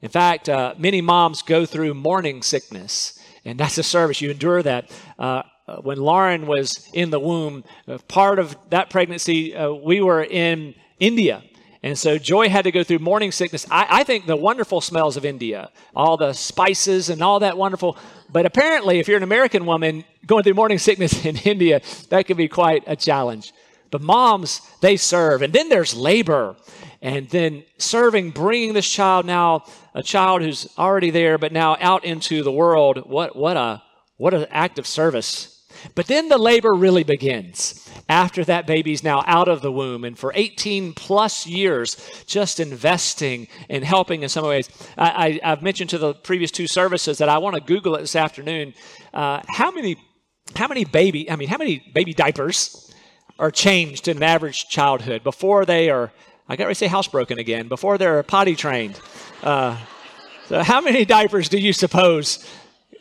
In 0.00 0.08
fact, 0.08 0.48
uh, 0.48 0.74
many 0.78 1.00
moms 1.00 1.42
go 1.42 1.66
through 1.66 1.94
morning 1.94 2.42
sickness, 2.42 3.18
and 3.44 3.58
that's 3.58 3.78
a 3.78 3.82
service. 3.82 4.20
You 4.20 4.30
endure 4.30 4.62
that. 4.62 4.90
Uh, 5.18 5.42
uh 5.68 5.76
when 5.76 5.98
Lauren 5.98 6.46
was 6.46 6.88
in 6.92 7.10
the 7.10 7.20
womb, 7.20 7.64
uh, 7.86 7.98
part 8.08 8.38
of 8.38 8.56
that 8.70 8.90
pregnancy, 8.90 9.54
uh, 9.54 9.70
we 9.72 10.00
were 10.00 10.24
in 10.24 10.74
India 10.98 11.42
and 11.82 11.96
so 11.96 12.18
Joy 12.18 12.48
had 12.48 12.64
to 12.64 12.72
go 12.72 12.82
through 12.82 12.98
morning 12.98 13.30
sickness. 13.30 13.64
I, 13.70 14.00
I, 14.00 14.04
think 14.04 14.26
the 14.26 14.36
wonderful 14.36 14.80
smells 14.80 15.16
of 15.16 15.24
India, 15.24 15.70
all 15.94 16.16
the 16.16 16.32
spices 16.32 17.08
and 17.08 17.22
all 17.22 17.40
that 17.40 17.56
wonderful. 17.56 17.96
But 18.30 18.46
apparently, 18.46 18.98
if 18.98 19.06
you're 19.06 19.16
an 19.16 19.22
American 19.22 19.64
woman 19.64 20.04
going 20.26 20.42
through 20.42 20.54
morning 20.54 20.78
sickness 20.78 21.24
in 21.24 21.36
India, 21.36 21.80
that 22.10 22.26
can 22.26 22.36
be 22.36 22.48
quite 22.48 22.82
a 22.86 22.96
challenge. 22.96 23.52
But 23.90 24.02
moms, 24.02 24.60
they 24.80 24.96
serve. 24.96 25.40
And 25.42 25.52
then 25.52 25.68
there's 25.68 25.94
labor. 25.94 26.56
And 27.00 27.28
then 27.30 27.62
serving, 27.78 28.32
bringing 28.32 28.72
this 28.72 28.90
child 28.90 29.24
now, 29.24 29.64
a 29.94 30.02
child 30.02 30.42
who's 30.42 30.68
already 30.76 31.10
there, 31.10 31.38
but 31.38 31.52
now 31.52 31.76
out 31.80 32.04
into 32.04 32.42
the 32.42 32.50
world. 32.50 33.08
What, 33.08 33.36
what, 33.36 33.56
a, 33.56 33.82
what 34.16 34.34
an 34.34 34.46
act 34.50 34.80
of 34.80 34.86
service 34.86 35.57
but 35.94 36.06
then 36.06 36.28
the 36.28 36.38
labor 36.38 36.74
really 36.74 37.04
begins 37.04 37.88
after 38.08 38.44
that 38.44 38.66
baby's 38.66 39.02
now 39.02 39.22
out 39.26 39.48
of 39.48 39.60
the 39.60 39.70
womb. 39.70 40.04
And 40.04 40.18
for 40.18 40.32
18 40.34 40.94
plus 40.94 41.46
years, 41.46 41.96
just 42.26 42.58
investing 42.58 43.48
and 43.68 43.84
helping 43.84 44.22
in 44.22 44.28
some 44.28 44.46
ways. 44.46 44.68
I, 44.96 45.40
have 45.42 45.62
mentioned 45.62 45.90
to 45.90 45.98
the 45.98 46.14
previous 46.14 46.50
two 46.50 46.66
services 46.66 47.18
that 47.18 47.28
I 47.28 47.38
want 47.38 47.56
to 47.56 47.60
Google 47.60 47.94
it 47.96 48.00
this 48.00 48.16
afternoon. 48.16 48.74
Uh, 49.12 49.42
how 49.48 49.70
many, 49.70 49.96
how 50.56 50.68
many 50.68 50.84
baby, 50.84 51.30
I 51.30 51.36
mean, 51.36 51.48
how 51.48 51.58
many 51.58 51.82
baby 51.94 52.14
diapers 52.14 52.94
are 53.38 53.50
changed 53.50 54.08
in 54.08 54.16
an 54.16 54.22
average 54.22 54.68
childhood 54.68 55.22
before 55.22 55.64
they 55.64 55.90
are, 55.90 56.10
I 56.48 56.56
got 56.56 56.68
to 56.68 56.74
say 56.74 56.88
housebroken 56.88 57.38
again, 57.38 57.68
before 57.68 57.98
they're 57.98 58.22
potty 58.22 58.56
trained. 58.56 58.98
Uh, 59.42 59.76
so, 60.46 60.62
how 60.62 60.80
many 60.80 61.04
diapers 61.04 61.48
do 61.50 61.58
you 61.58 61.74
suppose 61.74 62.48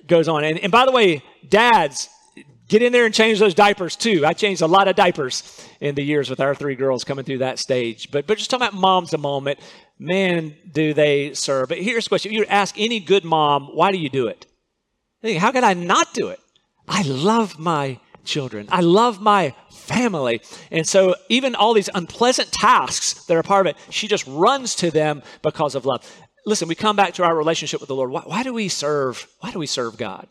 goes 0.05 0.27
on? 0.27 0.43
And, 0.43 0.59
and 0.59 0.71
by 0.71 0.85
the 0.85 0.91
way, 0.91 1.23
dads, 1.47 2.09
get 2.67 2.81
in 2.81 2.91
there 2.91 3.05
and 3.05 3.13
change 3.13 3.39
those 3.39 3.53
diapers 3.53 3.95
too. 3.95 4.25
I 4.25 4.33
changed 4.33 4.61
a 4.61 4.67
lot 4.67 4.87
of 4.87 4.95
diapers 4.95 5.43
in 5.79 5.95
the 5.95 6.03
years 6.03 6.29
with 6.29 6.39
our 6.39 6.53
three 6.53 6.75
girls 6.75 7.03
coming 7.03 7.25
through 7.25 7.39
that 7.39 7.59
stage. 7.59 8.11
But, 8.11 8.27
but 8.27 8.37
just 8.37 8.49
talking 8.49 8.67
about 8.67 8.79
moms 8.79 9.13
a 9.13 9.17
moment, 9.17 9.59
man, 9.99 10.55
do 10.71 10.93
they 10.93 11.33
serve. 11.33 11.69
But 11.69 11.79
here's 11.79 12.05
the 12.05 12.09
question. 12.09 12.31
If 12.31 12.37
you 12.37 12.45
ask 12.45 12.75
any 12.77 12.99
good 12.99 13.23
mom, 13.23 13.67
why 13.73 13.91
do 13.91 13.97
you 13.97 14.09
do 14.09 14.27
it? 14.27 14.45
Think, 15.21 15.39
how 15.39 15.51
could 15.51 15.63
I 15.63 15.73
not 15.73 16.13
do 16.13 16.29
it? 16.29 16.39
I 16.87 17.01
love 17.01 17.57
my 17.57 17.99
children. 18.23 18.67
I 18.69 18.81
love 18.81 19.19
my 19.19 19.55
family. 19.71 20.41
And 20.69 20.87
so, 20.87 21.15
even 21.29 21.55
all 21.55 21.73
these 21.73 21.89
unpleasant 21.93 22.51
tasks 22.51 23.25
that 23.25 23.35
are 23.35 23.43
part 23.43 23.65
of 23.65 23.75
it, 23.75 23.81
she 23.89 24.07
just 24.07 24.27
runs 24.27 24.75
to 24.75 24.91
them 24.91 25.23
because 25.41 25.75
of 25.75 25.85
love. 25.85 26.05
Listen, 26.45 26.67
we 26.67 26.75
come 26.75 26.95
back 26.95 27.13
to 27.15 27.23
our 27.23 27.35
relationship 27.35 27.81
with 27.81 27.87
the 27.87 27.95
Lord. 27.95 28.11
Why, 28.11 28.21
why 28.21 28.43
do 28.43 28.53
we 28.53 28.69
serve? 28.69 29.27
Why 29.39 29.51
do 29.51 29.59
we 29.59 29.67
serve 29.67 29.97
God 29.97 30.27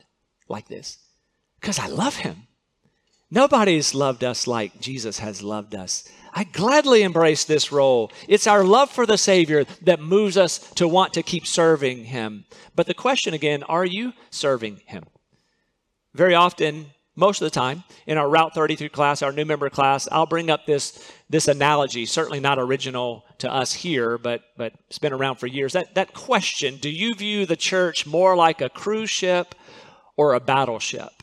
like 0.49 0.69
this? 0.69 0.99
Because 1.61 1.79
I 1.79 1.87
love 1.87 2.17
Him. 2.17 2.47
Nobody's 3.31 3.95
loved 3.95 4.23
us 4.23 4.47
like 4.47 4.81
Jesus 4.81 5.19
has 5.19 5.43
loved 5.43 5.75
us. 5.75 6.09
I 6.33 6.45
gladly 6.45 7.03
embrace 7.03 7.45
this 7.45 7.73
role. 7.73 8.13
It's 8.29 8.47
our 8.47 8.63
love 8.63 8.91
for 8.91 9.07
the 9.07 9.19
Savior 9.19 9.65
that 9.83 10.01
moves 10.01 10.37
us 10.37 10.59
to 10.75 10.87
want 10.87 11.15
to 11.15 11.23
keep 11.23 11.47
serving 11.47 12.05
Him. 12.05 12.45
But 12.75 12.87
the 12.87 12.95
question 12.95 13.35
again 13.35 13.63
are 13.65 13.85
you 13.85 14.13
serving 14.31 14.83
Him? 14.87 15.05
Very 16.15 16.35
often, 16.35 16.87
most 17.17 17.41
of 17.41 17.47
the 17.47 17.51
time, 17.51 17.83
in 18.07 18.19
our 18.19 18.29
Route 18.29 18.55
33 18.55 18.91
class, 18.91 19.23
our 19.23 19.33
new 19.33 19.45
member 19.45 19.71
class, 19.71 20.07
I'll 20.13 20.27
bring 20.27 20.51
up 20.51 20.67
this, 20.67 21.11
this 21.29 21.49
analogy, 21.49 22.07
certainly 22.07 22.41
not 22.41 22.59
original 22.59 23.25
to 23.39 23.53
us 23.53 23.73
here, 23.73 24.19
but, 24.19 24.43
but 24.57 24.75
it's 24.89 24.99
been 24.99 25.15
around 25.15 25.37
for 25.37 25.47
years. 25.47 25.73
That, 25.73 25.95
that 25.95 26.13
question 26.13 26.77
do 26.77 26.91
you 26.91 27.15
view 27.15 27.47
the 27.47 27.57
church 27.57 28.07
more 28.07 28.37
like 28.37 28.61
a 28.61 28.69
cruise 28.69 29.11
ship 29.11 29.55
or 30.17 30.35
a 30.35 30.41
battleship? 30.41 31.16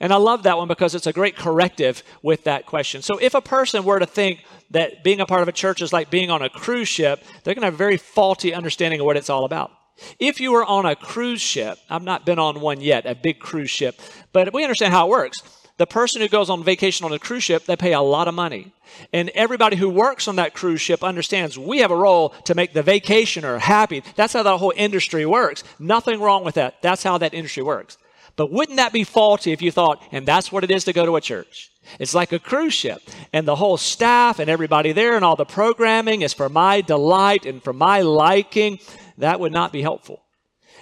And 0.00 0.12
I 0.12 0.16
love 0.16 0.42
that 0.42 0.56
one 0.58 0.68
because 0.68 0.94
it's 0.94 1.06
a 1.06 1.12
great 1.12 1.36
corrective 1.36 2.02
with 2.22 2.44
that 2.44 2.66
question. 2.66 3.02
So 3.02 3.18
if 3.18 3.34
a 3.34 3.40
person 3.40 3.84
were 3.84 3.98
to 3.98 4.06
think 4.06 4.44
that 4.70 5.04
being 5.04 5.20
a 5.20 5.26
part 5.26 5.42
of 5.42 5.48
a 5.48 5.52
church 5.52 5.80
is 5.80 5.92
like 5.92 6.10
being 6.10 6.30
on 6.30 6.42
a 6.42 6.48
cruise 6.48 6.88
ship, 6.88 7.22
they're 7.42 7.54
going 7.54 7.62
to 7.62 7.66
have 7.66 7.74
a 7.74 7.76
very 7.76 7.96
faulty 7.96 8.52
understanding 8.52 9.00
of 9.00 9.06
what 9.06 9.16
it's 9.16 9.30
all 9.30 9.44
about. 9.44 9.70
If 10.18 10.40
you 10.40 10.52
were 10.52 10.64
on 10.64 10.86
a 10.86 10.96
cruise 10.96 11.40
ship, 11.40 11.78
I've 11.88 12.02
not 12.02 12.26
been 12.26 12.38
on 12.38 12.60
one 12.60 12.80
yet, 12.80 13.06
a 13.06 13.14
big 13.14 13.38
cruise 13.38 13.70
ship, 13.70 14.00
but 14.32 14.52
we 14.52 14.64
understand 14.64 14.92
how 14.92 15.06
it 15.06 15.10
works. 15.10 15.42
The 15.76 15.86
person 15.86 16.20
who 16.20 16.28
goes 16.28 16.50
on 16.50 16.62
vacation 16.62 17.04
on 17.04 17.12
a 17.12 17.18
cruise 17.18 17.42
ship, 17.42 17.64
they 17.64 17.76
pay 17.76 17.92
a 17.92 18.00
lot 18.00 18.28
of 18.28 18.34
money. 18.34 18.72
And 19.12 19.28
everybody 19.30 19.76
who 19.76 19.88
works 19.88 20.28
on 20.28 20.36
that 20.36 20.54
cruise 20.54 20.80
ship 20.80 21.02
understands 21.02 21.58
we 21.58 21.78
have 21.78 21.90
a 21.90 21.96
role 21.96 22.28
to 22.44 22.54
make 22.54 22.72
the 22.72 22.82
vacationer 22.82 23.58
happy. 23.58 24.04
That's 24.14 24.32
how 24.32 24.44
the 24.44 24.56
whole 24.58 24.72
industry 24.76 25.26
works. 25.26 25.64
Nothing 25.80 26.20
wrong 26.20 26.44
with 26.44 26.54
that. 26.54 26.80
That's 26.80 27.02
how 27.02 27.18
that 27.18 27.34
industry 27.34 27.64
works. 27.64 27.98
But 28.36 28.50
wouldn't 28.50 28.78
that 28.78 28.92
be 28.92 29.04
faulty 29.04 29.52
if 29.52 29.62
you 29.62 29.70
thought, 29.70 30.02
and 30.10 30.26
that's 30.26 30.50
what 30.50 30.64
it 30.64 30.70
is 30.70 30.84
to 30.84 30.92
go 30.92 31.06
to 31.06 31.16
a 31.16 31.20
church? 31.20 31.70
It's 32.00 32.14
like 32.14 32.32
a 32.32 32.38
cruise 32.38 32.74
ship, 32.74 33.00
and 33.32 33.46
the 33.46 33.56
whole 33.56 33.76
staff 33.76 34.38
and 34.38 34.50
everybody 34.50 34.92
there 34.92 35.14
and 35.14 35.24
all 35.24 35.36
the 35.36 35.44
programming 35.44 36.22
is 36.22 36.32
for 36.32 36.48
my 36.48 36.80
delight 36.80 37.46
and 37.46 37.62
for 37.62 37.72
my 37.72 38.00
liking. 38.00 38.80
That 39.18 39.38
would 39.38 39.52
not 39.52 39.72
be 39.72 39.82
helpful. 39.82 40.24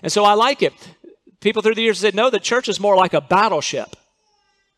And 0.02 0.10
so 0.10 0.24
I 0.24 0.34
like 0.34 0.62
it. 0.62 0.72
People 1.40 1.60
through 1.60 1.74
the 1.74 1.82
years 1.82 1.98
said, 1.98 2.14
no, 2.14 2.30
the 2.30 2.40
church 2.40 2.68
is 2.68 2.80
more 2.80 2.96
like 2.96 3.14
a 3.14 3.20
battleship. 3.20 3.96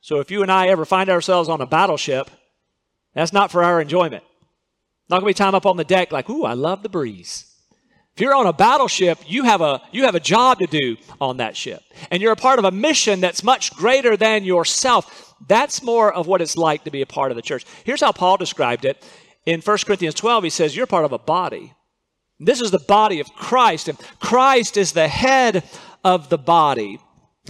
So 0.00 0.18
if 0.18 0.30
you 0.30 0.42
and 0.42 0.50
I 0.50 0.68
ever 0.68 0.84
find 0.84 1.08
ourselves 1.08 1.48
on 1.48 1.60
a 1.60 1.66
battleship, 1.66 2.30
that's 3.14 3.32
not 3.32 3.52
for 3.52 3.62
our 3.62 3.80
enjoyment. 3.80 4.24
Not 5.08 5.20
going 5.20 5.32
to 5.32 5.38
be 5.38 5.44
time 5.44 5.54
up 5.54 5.66
on 5.66 5.76
the 5.76 5.84
deck 5.84 6.10
like, 6.10 6.28
ooh, 6.28 6.44
I 6.44 6.54
love 6.54 6.82
the 6.82 6.88
breeze. 6.88 7.53
If 8.14 8.20
you're 8.20 8.34
on 8.34 8.46
a 8.46 8.52
battleship, 8.52 9.18
you 9.26 9.42
have 9.42 9.60
a, 9.60 9.82
you 9.90 10.04
have 10.04 10.14
a 10.14 10.20
job 10.20 10.60
to 10.60 10.66
do 10.66 10.96
on 11.20 11.38
that 11.38 11.56
ship. 11.56 11.82
And 12.12 12.22
you're 12.22 12.32
a 12.32 12.36
part 12.36 12.60
of 12.60 12.64
a 12.64 12.70
mission 12.70 13.20
that's 13.20 13.42
much 13.42 13.74
greater 13.74 14.16
than 14.16 14.44
yourself. 14.44 15.34
That's 15.48 15.82
more 15.82 16.12
of 16.12 16.28
what 16.28 16.40
it's 16.40 16.56
like 16.56 16.84
to 16.84 16.92
be 16.92 17.02
a 17.02 17.06
part 17.06 17.32
of 17.32 17.36
the 17.36 17.42
church. 17.42 17.64
Here's 17.82 18.00
how 18.00 18.12
Paul 18.12 18.36
described 18.36 18.84
it. 18.84 19.04
In 19.46 19.60
1 19.60 19.78
Corinthians 19.84 20.14
12, 20.14 20.44
he 20.44 20.50
says, 20.50 20.76
You're 20.76 20.86
part 20.86 21.04
of 21.04 21.12
a 21.12 21.18
body. 21.18 21.72
This 22.38 22.60
is 22.60 22.70
the 22.70 22.78
body 22.78 23.18
of 23.18 23.32
Christ, 23.34 23.88
and 23.88 23.98
Christ 24.20 24.76
is 24.76 24.92
the 24.92 25.08
head 25.08 25.64
of 26.04 26.28
the 26.28 26.38
body. 26.38 27.00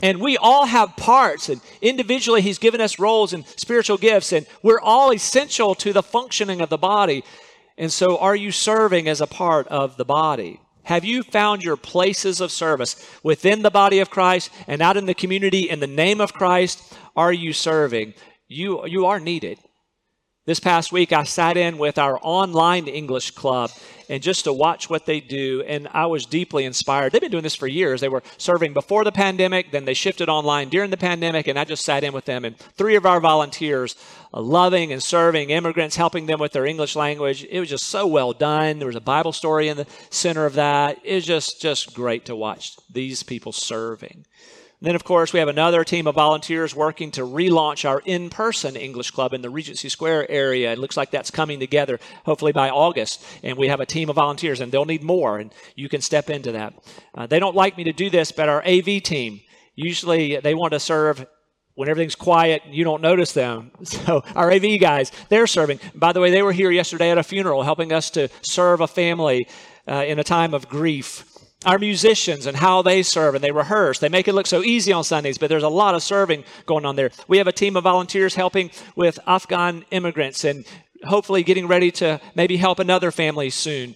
And 0.02 0.20
we 0.20 0.36
all 0.38 0.66
have 0.66 0.96
parts, 0.96 1.50
and 1.50 1.60
individually, 1.82 2.40
He's 2.40 2.58
given 2.58 2.80
us 2.80 2.98
roles 2.98 3.32
and 3.32 3.46
spiritual 3.46 3.96
gifts, 3.98 4.32
and 4.32 4.46
we're 4.62 4.80
all 4.80 5.12
essential 5.12 5.74
to 5.76 5.92
the 5.92 6.02
functioning 6.02 6.60
of 6.60 6.68
the 6.68 6.78
body. 6.78 7.22
And 7.76 7.92
so, 7.92 8.18
are 8.18 8.36
you 8.36 8.52
serving 8.52 9.08
as 9.08 9.20
a 9.20 9.26
part 9.26 9.66
of 9.68 9.96
the 9.96 10.04
body? 10.04 10.60
Have 10.84 11.04
you 11.04 11.22
found 11.22 11.62
your 11.62 11.76
places 11.76 12.40
of 12.40 12.52
service 12.52 12.94
within 13.22 13.62
the 13.62 13.70
body 13.70 14.00
of 14.00 14.10
Christ 14.10 14.50
and 14.66 14.82
out 14.82 14.96
in 14.96 15.06
the 15.06 15.14
community 15.14 15.68
in 15.70 15.80
the 15.80 15.86
name 15.86 16.20
of 16.20 16.34
Christ? 16.34 16.94
Are 17.16 17.32
you 17.32 17.52
serving? 17.52 18.14
You, 18.48 18.86
you 18.86 19.06
are 19.06 19.18
needed. 19.18 19.58
This 20.46 20.60
past 20.60 20.92
week, 20.92 21.10
I 21.10 21.24
sat 21.24 21.56
in 21.56 21.78
with 21.78 21.96
our 21.96 22.18
online 22.20 22.86
English 22.86 23.30
club 23.30 23.70
and 24.10 24.22
just 24.22 24.44
to 24.44 24.52
watch 24.52 24.90
what 24.90 25.06
they 25.06 25.18
do, 25.18 25.64
and 25.66 25.88
I 25.90 26.04
was 26.04 26.26
deeply 26.26 26.66
inspired. 26.66 27.12
They've 27.12 27.20
been 27.22 27.30
doing 27.30 27.42
this 27.42 27.54
for 27.54 27.66
years. 27.66 28.02
They 28.02 28.10
were 28.10 28.22
serving 28.36 28.74
before 28.74 29.04
the 29.04 29.10
pandemic, 29.10 29.70
then 29.70 29.86
they 29.86 29.94
shifted 29.94 30.28
online 30.28 30.68
during 30.68 30.90
the 30.90 30.98
pandemic, 30.98 31.46
and 31.46 31.58
I 31.58 31.64
just 31.64 31.82
sat 31.82 32.04
in 32.04 32.12
with 32.12 32.26
them. 32.26 32.44
And 32.44 32.58
three 32.58 32.94
of 32.94 33.06
our 33.06 33.20
volunteers, 33.20 33.96
uh, 34.34 34.42
loving 34.42 34.92
and 34.92 35.02
serving 35.02 35.48
immigrants, 35.48 35.96
helping 35.96 36.26
them 36.26 36.40
with 36.40 36.52
their 36.52 36.66
English 36.66 36.94
language. 36.94 37.46
It 37.48 37.60
was 37.60 37.70
just 37.70 37.86
so 37.86 38.06
well 38.06 38.34
done. 38.34 38.78
There 38.78 38.86
was 38.86 38.96
a 38.96 39.00
Bible 39.00 39.32
story 39.32 39.68
in 39.68 39.78
the 39.78 39.86
center 40.10 40.44
of 40.44 40.52
that. 40.56 40.98
It 41.04 41.14
was 41.14 41.24
just, 41.24 41.62
just 41.62 41.94
great 41.94 42.26
to 42.26 42.36
watch 42.36 42.76
these 42.92 43.22
people 43.22 43.52
serving. 43.52 44.26
Then, 44.84 44.94
of 44.94 45.02
course, 45.02 45.32
we 45.32 45.38
have 45.38 45.48
another 45.48 45.82
team 45.82 46.06
of 46.06 46.16
volunteers 46.16 46.74
working 46.74 47.10
to 47.12 47.22
relaunch 47.22 47.88
our 47.88 48.02
in 48.04 48.28
person 48.28 48.76
English 48.76 49.12
club 49.12 49.32
in 49.32 49.40
the 49.40 49.48
Regency 49.48 49.88
Square 49.88 50.30
area. 50.30 50.72
It 50.72 50.78
looks 50.78 50.94
like 50.94 51.10
that's 51.10 51.30
coming 51.30 51.58
together 51.58 51.98
hopefully 52.26 52.52
by 52.52 52.68
August. 52.68 53.24
And 53.42 53.56
we 53.56 53.68
have 53.68 53.80
a 53.80 53.86
team 53.86 54.10
of 54.10 54.16
volunteers, 54.16 54.60
and 54.60 54.70
they'll 54.70 54.84
need 54.84 55.02
more, 55.02 55.38
and 55.38 55.54
you 55.74 55.88
can 55.88 56.02
step 56.02 56.28
into 56.28 56.52
that. 56.52 56.74
Uh, 57.14 57.26
they 57.26 57.38
don't 57.38 57.56
like 57.56 57.78
me 57.78 57.84
to 57.84 57.94
do 57.94 58.10
this, 58.10 58.30
but 58.30 58.50
our 58.50 58.62
AV 58.66 59.02
team, 59.02 59.40
usually 59.74 60.36
they 60.36 60.52
want 60.52 60.74
to 60.74 60.80
serve 60.80 61.24
when 61.76 61.88
everything's 61.88 62.14
quiet 62.14 62.60
you 62.66 62.84
don't 62.84 63.00
notice 63.00 63.32
them. 63.32 63.70
So 63.84 64.22
our 64.34 64.52
AV 64.52 64.78
guys, 64.78 65.10
they're 65.30 65.46
serving. 65.46 65.80
By 65.94 66.12
the 66.12 66.20
way, 66.20 66.30
they 66.30 66.42
were 66.42 66.52
here 66.52 66.70
yesterday 66.70 67.10
at 67.10 67.16
a 67.16 67.22
funeral 67.22 67.62
helping 67.62 67.90
us 67.90 68.10
to 68.10 68.28
serve 68.42 68.82
a 68.82 68.86
family 68.86 69.48
uh, 69.88 70.04
in 70.06 70.18
a 70.18 70.24
time 70.24 70.52
of 70.52 70.68
grief 70.68 71.33
our 71.64 71.78
musicians 71.78 72.46
and 72.46 72.56
how 72.56 72.82
they 72.82 73.02
serve 73.02 73.34
and 73.34 73.42
they 73.42 73.52
rehearse. 73.52 73.98
They 73.98 74.08
make 74.08 74.28
it 74.28 74.34
look 74.34 74.46
so 74.46 74.62
easy 74.62 74.92
on 74.92 75.04
Sundays, 75.04 75.38
but 75.38 75.48
there's 75.48 75.62
a 75.62 75.68
lot 75.68 75.94
of 75.94 76.02
serving 76.02 76.44
going 76.66 76.84
on 76.84 76.96
there. 76.96 77.10
We 77.28 77.38
have 77.38 77.46
a 77.46 77.52
team 77.52 77.76
of 77.76 77.84
volunteers 77.84 78.34
helping 78.34 78.70
with 78.96 79.18
Afghan 79.26 79.84
immigrants 79.90 80.44
and 80.44 80.64
hopefully 81.04 81.42
getting 81.42 81.66
ready 81.66 81.90
to 81.92 82.20
maybe 82.34 82.56
help 82.56 82.78
another 82.78 83.10
family 83.10 83.50
soon. 83.50 83.94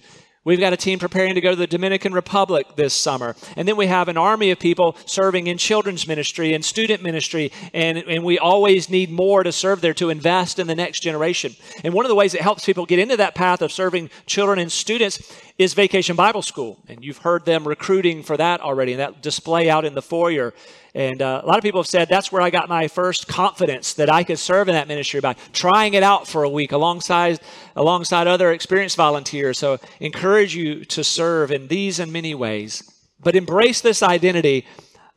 We've 0.49 0.59
got 0.59 0.73
a 0.73 0.79
team 0.79 0.99
preparing 0.99 1.35
to 1.35 1.43
go 1.43 1.51
to 1.51 1.57
the 1.57 1.67
Dominican 1.67 2.15
Republic 2.15 2.69
this 2.75 2.95
summer. 2.95 3.37
And 3.57 3.69
then 3.69 3.77
we 3.77 3.87
have 3.87 4.09
an 4.09 4.17
army 4.17 4.51
of 4.51 4.59
people 4.59 4.97
serving 5.05 5.47
in 5.47 5.59
children's 5.59 6.09
ministry 6.09 6.55
and 6.55 6.65
student 6.65 7.03
ministry. 7.03 7.53
And, 7.75 7.99
and 7.99 8.25
we 8.25 8.39
always 8.39 8.89
need 8.89 9.11
more 9.11 9.43
to 9.43 9.53
serve 9.53 9.83
there 9.83 9.93
to 9.93 10.09
invest 10.09 10.59
in 10.59 10.67
the 10.67 10.75
next 10.75 11.01
generation. 11.01 11.55
And 11.85 11.93
one 11.93 12.07
of 12.07 12.09
the 12.09 12.15
ways 12.15 12.33
it 12.33 12.41
helps 12.41 12.65
people 12.65 12.87
get 12.87 12.99
into 12.99 13.19
that 13.19 13.35
path 13.35 13.61
of 13.61 13.71
serving 13.71 14.09
children 14.25 14.59
and 14.59 14.73
students 14.73 15.19
is 15.59 15.75
Vacation 15.75 16.15
Bible 16.15 16.43
School. 16.43 16.79
And 16.89 17.05
you've 17.05 17.19
heard 17.19 17.45
them 17.45 17.67
recruiting 17.67 18.23
for 18.23 18.37
that 18.37 18.61
already, 18.61 18.93
and 18.93 19.01
that 19.01 19.21
display 19.23 19.69
out 19.69 19.85
in 19.85 19.95
the 19.95 20.03
foyer. 20.03 20.55
And 20.95 21.21
uh, 21.21 21.41
a 21.43 21.47
lot 21.47 21.59
of 21.59 21.65
people 21.65 21.81
have 21.81 21.89
said 21.89 22.09
that's 22.09 22.31
where 22.31 22.41
I 22.41 22.51
got 22.51 22.69
my 22.69 22.87
first 22.87 23.27
confidence 23.27 23.95
that 23.95 24.09
I 24.09 24.23
could 24.23 24.39
serve 24.39 24.69
in 24.69 24.75
that 24.75 24.87
ministry 24.87 25.21
by 25.21 25.35
trying 25.53 25.95
it 25.95 26.05
out 26.05 26.29
for 26.29 26.45
a 26.45 26.49
week 26.49 26.71
alongside 26.73 27.41
alongside 27.75 28.27
other 28.29 28.53
experienced 28.53 28.97
volunteers. 28.97 29.59
So 29.59 29.79
encourage 30.01 30.55
you 30.55 30.85
to 30.87 31.03
serve 31.03 31.51
in 31.51 31.67
these 31.67 31.99
and 31.99 32.13
many 32.13 32.35
ways, 32.35 32.83
but 33.21 33.35
embrace 33.35 33.81
this 33.81 34.03
identity 34.03 34.65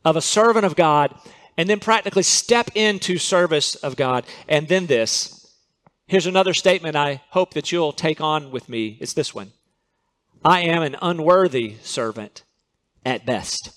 of 0.04 0.16
a 0.16 0.20
servant 0.20 0.64
of 0.64 0.74
God 0.74 1.14
and 1.56 1.68
then 1.70 1.78
practically 1.78 2.22
step 2.22 2.70
into 2.74 3.18
service 3.18 3.74
of 3.76 3.94
God. 3.94 4.24
And 4.48 4.68
then 4.68 4.86
this. 4.86 5.38
Here's 6.06 6.26
another 6.26 6.52
statement 6.52 6.96
I 6.96 7.22
hope 7.30 7.54
that 7.54 7.70
you'll 7.70 7.92
take 7.92 8.20
on 8.20 8.50
with 8.50 8.68
me. 8.68 8.98
It's 9.00 9.12
this 9.12 9.34
one. 9.34 9.52
I 10.44 10.62
am 10.62 10.82
an 10.82 10.96
unworthy 11.00 11.76
servant 11.82 12.42
at 13.04 13.24
best. 13.24 13.70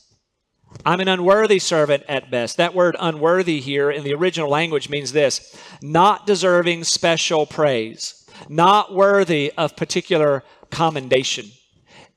I'm 0.83 0.99
an 0.99 1.07
unworthy 1.07 1.59
servant 1.59 2.03
at 2.09 2.31
best. 2.31 2.57
That 2.57 2.73
word 2.73 2.95
unworthy 2.99 3.61
here 3.61 3.91
in 3.91 4.03
the 4.03 4.13
original 4.13 4.49
language 4.49 4.89
means 4.89 5.11
this 5.11 5.55
not 5.81 6.25
deserving 6.25 6.83
special 6.83 7.45
praise, 7.45 8.27
not 8.49 8.93
worthy 8.93 9.51
of 9.57 9.75
particular 9.75 10.43
commendation. 10.71 11.45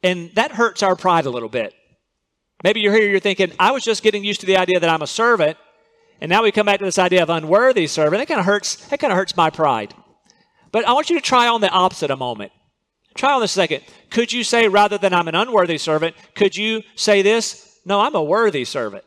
And 0.02 0.30
that 0.34 0.52
hurts 0.52 0.82
our 0.82 0.96
pride 0.96 1.26
a 1.26 1.30
little 1.30 1.48
bit. 1.48 1.74
Maybe 2.64 2.80
you're 2.80 2.94
here, 2.94 3.08
you're 3.08 3.20
thinking, 3.20 3.52
I 3.58 3.70
was 3.70 3.84
just 3.84 4.02
getting 4.02 4.24
used 4.24 4.40
to 4.40 4.46
the 4.46 4.56
idea 4.56 4.80
that 4.80 4.90
I'm 4.90 5.02
a 5.02 5.06
servant, 5.06 5.56
And 6.20 6.28
now 6.28 6.42
we 6.42 6.52
come 6.52 6.66
back 6.66 6.80
to 6.80 6.84
this 6.84 6.98
idea 6.98 7.22
of 7.22 7.30
unworthy 7.30 7.87
servant. 7.87 8.20
That 8.20 8.26
kind 8.26 8.40
of 8.40 8.46
hurts. 8.46 8.76
That 8.88 8.98
kind 8.98 9.12
of 9.12 9.16
hurts 9.16 9.37
my 9.37 9.50
pride. 9.50 9.94
But 10.72 10.87
I 10.87 10.92
want 10.92 11.11
you 11.11 11.16
to 11.16 11.24
try 11.24 11.48
on 11.48 11.61
the 11.61 11.70
opposite 11.70 12.11
a 12.11 12.16
moment. 12.16 12.52
Try 13.18 13.33
on 13.33 13.42
a 13.42 13.48
second. 13.48 13.83
Could 14.11 14.33
you 14.33 14.44
say, 14.44 14.68
rather 14.68 14.96
than 14.96 15.12
I'm 15.12 15.26
an 15.26 15.35
unworthy 15.35 15.76
servant, 15.76 16.14
could 16.37 16.57
you 16.57 16.85
say 16.94 17.20
this? 17.20 17.81
No, 17.85 18.00
I'm 18.00 18.14
a 18.14 18.22
worthy 18.22 18.64
servant. 18.64 19.04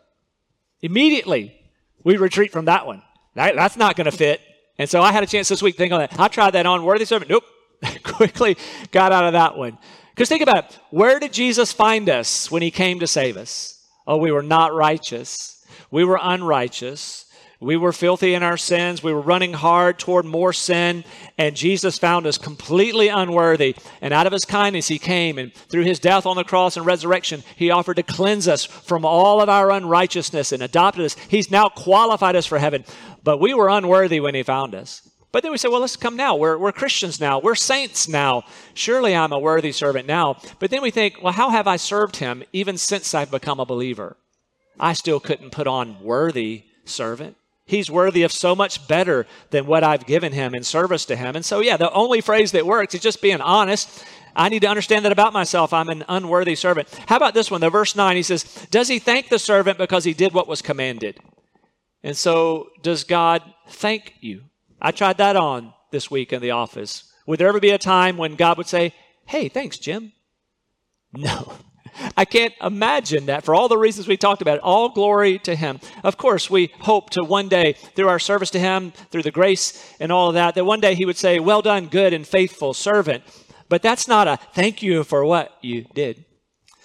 Immediately, 0.82 1.56
we 2.04 2.18
retreat 2.18 2.52
from 2.52 2.66
that 2.66 2.86
one. 2.86 3.04
that's 3.36 3.78
not 3.78 3.96
going 3.96 4.12
to 4.12 4.16
fit. 4.16 4.42
And 4.78 4.90
so 4.90 5.02
I 5.02 5.14
had 5.14 5.24
a 5.24 5.28
chance 5.28 5.48
this 5.48 5.64
week 5.64 5.76
to 5.76 5.78
think 5.78 5.94
on 5.94 6.02
that. 6.02 6.20
I 6.20 6.28
tried 6.28 6.52
that 6.52 6.66
on 6.66 6.84
worthy 6.84 7.06
servant. 7.06 7.32
Nope. 7.32 7.46
Quickly 8.04 8.58
got 8.92 9.14
out 9.14 9.24
of 9.24 9.32
that 9.32 9.58
one. 9.58 9.78
Because 10.10 10.28
think 10.28 10.44
about 10.44 10.66
it. 10.66 10.80
Where 10.90 11.18
did 11.18 11.32
Jesus 11.32 11.72
find 11.72 12.10
us 12.10 12.52
when 12.52 12.62
he 12.62 12.70
came 12.70 13.00
to 13.00 13.08
save 13.08 13.38
us? 13.38 13.82
Oh, 14.06 14.18
we 14.18 14.34
were 14.34 14.44
not 14.44 14.74
righteous. 14.74 15.66
We 15.90 16.04
were 16.04 16.20
unrighteous. 16.22 17.28
We 17.62 17.78
were 17.78 17.94
filthy 17.94 18.34
in 18.34 18.42
our 18.42 18.58
sins. 18.58 19.04
We 19.04 19.14
were 19.14 19.22
running 19.22 19.54
hard 19.54 20.00
toward 20.00 20.26
more 20.26 20.52
sin. 20.52 21.04
And 21.38 21.56
Jesus 21.56 22.00
found 22.00 22.26
us 22.26 22.40
completely 22.40 23.08
unworthy. 23.08 23.76
And 24.02 24.16
out 24.16 24.26
of 24.26 24.34
his 24.34 24.46
kindness, 24.46 24.88
he 24.88 24.98
came. 24.98 25.38
And 25.38 25.54
through 25.54 25.84
his 25.84 26.00
death 26.00 26.26
on 26.26 26.36
the 26.36 26.44
cross 26.44 26.76
and 26.76 26.88
resurrection, 26.88 27.44
he 27.56 27.70
offered 27.70 27.98
to 27.98 28.04
cleanse 28.04 28.48
us 28.48 28.66
from 28.66 29.06
all 29.06 29.42
of 29.42 29.48
our 29.48 29.70
unrighteousness 29.70 30.52
and 30.52 30.64
adopted 30.64 31.06
us. 31.06 31.14
He's 31.14 31.52
now 31.52 31.70
qualified 31.70 32.36
us 32.36 32.48
for 32.48 32.58
heaven. 32.58 32.84
But 33.24 33.40
we 33.40 33.54
were 33.54 33.70
unworthy 33.70 34.20
when 34.20 34.34
he 34.34 34.42
found 34.42 34.74
us. 34.74 35.08
But 35.32 35.44
then 35.44 35.52
we 35.52 35.60
say, 35.60 35.70
well, 35.70 35.82
let's 35.82 35.96
come 35.96 36.16
now. 36.18 36.36
We're, 36.36 36.58
we're 36.58 36.72
Christians 36.72 37.20
now. 37.20 37.40
We're 37.40 37.54
saints 37.54 38.08
now. 38.08 38.44
Surely 38.74 39.16
I'm 39.16 39.32
a 39.32 39.40
worthy 39.40 39.72
servant 39.72 40.08
now. 40.08 40.38
But 40.58 40.72
then 40.72 40.82
we 40.82 40.90
think, 40.90 41.20
well, 41.22 41.34
how 41.34 41.52
have 41.52 41.68
I 41.68 41.76
served 41.76 42.16
him 42.16 42.44
even 42.52 42.80
since 42.80 43.14
I've 43.14 43.30
become 43.30 43.60
a 43.60 43.66
believer? 43.68 44.18
I 44.80 44.94
still 44.94 45.20
couldn't 45.20 45.52
put 45.52 45.68
on 45.68 46.02
worthy 46.02 46.64
servant. 46.86 47.38
He's 47.72 47.90
worthy 47.90 48.24
of 48.24 48.34
so 48.34 48.54
much 48.54 48.86
better 48.86 49.26
than 49.52 49.66
what 49.66 49.82
I've 49.82 50.06
given 50.06 50.34
him 50.34 50.54
in 50.54 50.62
service 50.62 51.06
to 51.06 51.16
him. 51.16 51.38
And 51.38 51.46
so, 51.46 51.62
yeah, 51.62 51.78
the 51.78 51.90
only 51.94 52.20
phrase 52.20 52.52
that 52.52 52.66
works 52.66 52.94
is 52.94 53.00
just 53.00 53.22
being 53.22 53.40
honest. 53.40 54.04
I 54.36 54.50
need 54.50 54.60
to 54.64 54.68
understand 54.68 55.06
that 55.06 55.14
about 55.14 55.32
myself. 55.32 55.72
I'm 55.72 55.88
an 55.88 56.04
unworthy 56.10 56.56
servant. 56.56 56.90
How 57.08 57.16
about 57.16 57.34
this 57.34 57.50
one? 57.50 57.62
The 57.62 57.70
verse 57.70 57.96
9, 57.96 58.18
he 58.18 58.24
says, 58.24 58.44
Does 58.72 58.90
he 58.90 59.00
thank 59.00 59.30
the 59.30 59.40
servant 59.40 59.78
because 59.78 60.04
he 60.04 60.14
did 60.14 60.34
what 60.34 60.50
was 60.50 60.62
commanded? 60.62 61.18
And 62.04 62.18
so, 62.18 62.72
does 62.84 63.06
God 63.06 63.42
thank 63.70 64.16
you? 64.20 64.42
I 64.82 64.92
tried 64.92 65.20
that 65.20 65.38
on 65.38 65.74
this 65.92 66.12
week 66.12 66.34
in 66.34 66.42
the 66.42 66.52
office. 66.52 67.10
Would 67.26 67.40
there 67.40 67.48
ever 67.48 67.62
be 67.62 67.70
a 67.70 67.78
time 67.78 68.18
when 68.18 68.36
God 68.36 68.58
would 68.58 68.68
say, 68.68 68.94
Hey, 69.26 69.48
thanks, 69.48 69.78
Jim? 69.78 70.12
No. 71.14 71.54
I 72.18 72.26
can't 72.26 72.54
imagine 72.62 73.28
that 73.28 73.44
for 73.44 73.56
all 73.56 73.68
the 73.68 73.78
reasons 73.78 74.08
we 74.08 74.18
talked 74.18 74.42
about. 74.42 74.60
All 74.60 74.90
glory 74.90 75.40
to 75.40 75.56
Him. 75.56 75.80
Of 76.04 76.18
course, 76.18 76.50
we 76.50 76.72
hope 76.80 77.10
to 77.12 77.24
one 77.24 77.50
day, 77.50 77.74
through 77.74 78.10
our 78.10 78.20
service 78.20 78.50
to 78.52 78.60
Him, 78.60 78.92
through 79.12 79.24
the 79.24 79.32
grace 79.32 79.96
and 80.00 80.12
all 80.12 80.30
of 80.30 80.36
that, 80.36 80.56
that 80.56 80.66
one 80.66 80.80
day 80.80 80.96
He 80.96 81.06
would 81.06 81.18
say, 81.18 81.40
Well 81.40 81.62
done, 81.62 81.88
good 81.88 82.14
and 82.14 82.26
faithful 82.28 82.74
servant. 82.74 83.24
But 83.70 83.82
that's 83.82 84.08
not 84.08 84.28
a 84.28 84.38
thank 84.54 84.84
you 84.84 85.04
for 85.04 85.24
what 85.24 85.58
you 85.62 85.86
did. 85.94 86.26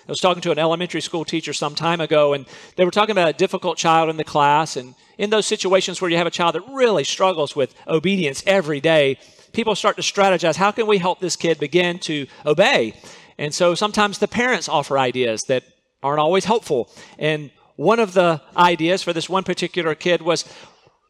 I 0.08 0.12
was 0.12 0.20
talking 0.20 0.42
to 0.42 0.52
an 0.52 0.58
elementary 0.58 1.00
school 1.00 1.24
teacher 1.24 1.52
some 1.52 1.74
time 1.74 2.00
ago, 2.00 2.32
and 2.32 2.46
they 2.76 2.84
were 2.84 2.92
talking 2.92 3.10
about 3.10 3.28
a 3.28 3.32
difficult 3.32 3.76
child 3.76 4.08
in 4.08 4.16
the 4.16 4.22
class. 4.22 4.76
And 4.76 4.94
in 5.18 5.30
those 5.30 5.48
situations 5.48 6.00
where 6.00 6.08
you 6.08 6.16
have 6.16 6.28
a 6.28 6.30
child 6.30 6.54
that 6.54 6.62
really 6.70 7.02
struggles 7.02 7.56
with 7.56 7.74
obedience 7.88 8.40
every 8.46 8.80
day, 8.80 9.18
people 9.52 9.74
start 9.74 9.96
to 9.96 10.02
strategize 10.02 10.54
how 10.54 10.70
can 10.70 10.86
we 10.86 10.98
help 10.98 11.18
this 11.18 11.34
kid 11.34 11.58
begin 11.58 11.98
to 11.98 12.28
obey? 12.44 12.94
And 13.38 13.54
so 13.54 13.74
sometimes 13.74 14.18
the 14.18 14.28
parents 14.28 14.68
offer 14.68 14.98
ideas 14.98 15.44
that 15.44 15.64
aren't 16.02 16.20
always 16.20 16.44
helpful. 16.44 16.90
And 17.18 17.50
one 17.76 18.00
of 18.00 18.14
the 18.14 18.40
ideas 18.56 19.02
for 19.02 19.12
this 19.12 19.28
one 19.28 19.44
particular 19.44 19.94
kid 19.94 20.22
was 20.22 20.44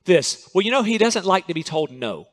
this 0.04 0.48
well, 0.54 0.62
you 0.62 0.70
know, 0.70 0.82
he 0.82 0.98
doesn't 0.98 1.24
like 1.24 1.46
to 1.46 1.54
be 1.54 1.62
told 1.62 1.90
no. 1.90 2.26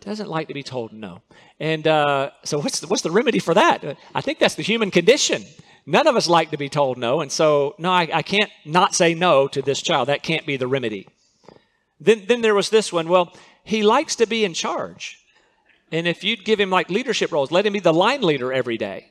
Doesn't 0.00 0.30
like 0.30 0.48
to 0.48 0.54
be 0.54 0.62
told 0.62 0.92
no. 0.92 1.20
And 1.58 1.86
uh, 1.86 2.30
so, 2.42 2.58
what's 2.58 2.80
the, 2.80 2.86
what's 2.86 3.02
the 3.02 3.10
remedy 3.10 3.38
for 3.38 3.52
that? 3.52 3.98
I 4.14 4.22
think 4.22 4.38
that's 4.38 4.54
the 4.54 4.62
human 4.62 4.90
condition. 4.90 5.44
None 5.84 6.06
of 6.06 6.16
us 6.16 6.28
like 6.28 6.50
to 6.52 6.56
be 6.56 6.68
told 6.68 6.96
no. 6.96 7.20
And 7.20 7.30
so, 7.30 7.74
no, 7.78 7.90
I, 7.90 8.08
I 8.12 8.22
can't 8.22 8.50
not 8.64 8.94
say 8.94 9.14
no 9.14 9.48
to 9.48 9.60
this 9.60 9.82
child. 9.82 10.08
That 10.08 10.22
can't 10.22 10.46
be 10.46 10.56
the 10.56 10.66
remedy. 10.66 11.06
Then, 11.98 12.24
then 12.28 12.40
there 12.40 12.54
was 12.54 12.70
this 12.70 12.92
one. 12.92 13.08
Well, 13.08 13.34
he 13.62 13.82
likes 13.82 14.16
to 14.16 14.26
be 14.26 14.44
in 14.44 14.54
charge. 14.54 15.19
And 15.92 16.06
if 16.06 16.22
you'd 16.22 16.44
give 16.44 16.60
him 16.60 16.70
like 16.70 16.90
leadership 16.90 17.32
roles, 17.32 17.50
let 17.50 17.66
him 17.66 17.72
be 17.72 17.80
the 17.80 17.92
line 17.92 18.22
leader 18.22 18.52
every 18.52 18.78
day. 18.78 19.08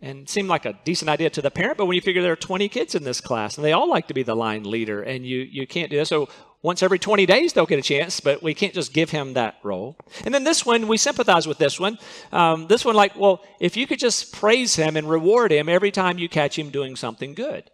And 0.00 0.28
seemed 0.28 0.48
like 0.48 0.66
a 0.66 0.78
decent 0.84 1.08
idea 1.08 1.30
to 1.30 1.42
the 1.42 1.50
parent, 1.50 1.78
but 1.78 1.86
when 1.86 1.94
you 1.94 2.00
figure 2.00 2.22
there 2.22 2.32
are 2.32 2.36
20 2.36 2.68
kids 2.68 2.96
in 2.96 3.04
this 3.04 3.20
class 3.20 3.56
and 3.56 3.64
they 3.64 3.72
all 3.72 3.88
like 3.88 4.08
to 4.08 4.14
be 4.14 4.24
the 4.24 4.34
line 4.34 4.64
leader, 4.64 5.00
and 5.00 5.24
you, 5.24 5.38
you 5.38 5.64
can't 5.64 5.90
do 5.90 5.96
that. 5.98 6.06
So 6.06 6.28
once 6.60 6.82
every 6.82 6.98
20 6.98 7.24
days 7.24 7.52
they'll 7.52 7.66
get 7.66 7.78
a 7.78 7.82
chance, 7.82 8.18
but 8.18 8.42
we 8.42 8.52
can't 8.52 8.74
just 8.74 8.92
give 8.92 9.10
him 9.10 9.34
that 9.34 9.56
role. 9.62 9.96
And 10.24 10.34
then 10.34 10.42
this 10.42 10.66
one, 10.66 10.88
we 10.88 10.96
sympathize 10.96 11.46
with 11.46 11.58
this 11.58 11.78
one. 11.78 11.98
Um, 12.32 12.66
this 12.66 12.84
one, 12.84 12.96
like, 12.96 13.16
well, 13.16 13.44
if 13.60 13.76
you 13.76 13.86
could 13.86 14.00
just 14.00 14.32
praise 14.32 14.74
him 14.74 14.96
and 14.96 15.08
reward 15.08 15.52
him 15.52 15.68
every 15.68 15.92
time 15.92 16.18
you 16.18 16.28
catch 16.28 16.58
him 16.58 16.70
doing 16.70 16.96
something 16.96 17.34
good. 17.34 17.70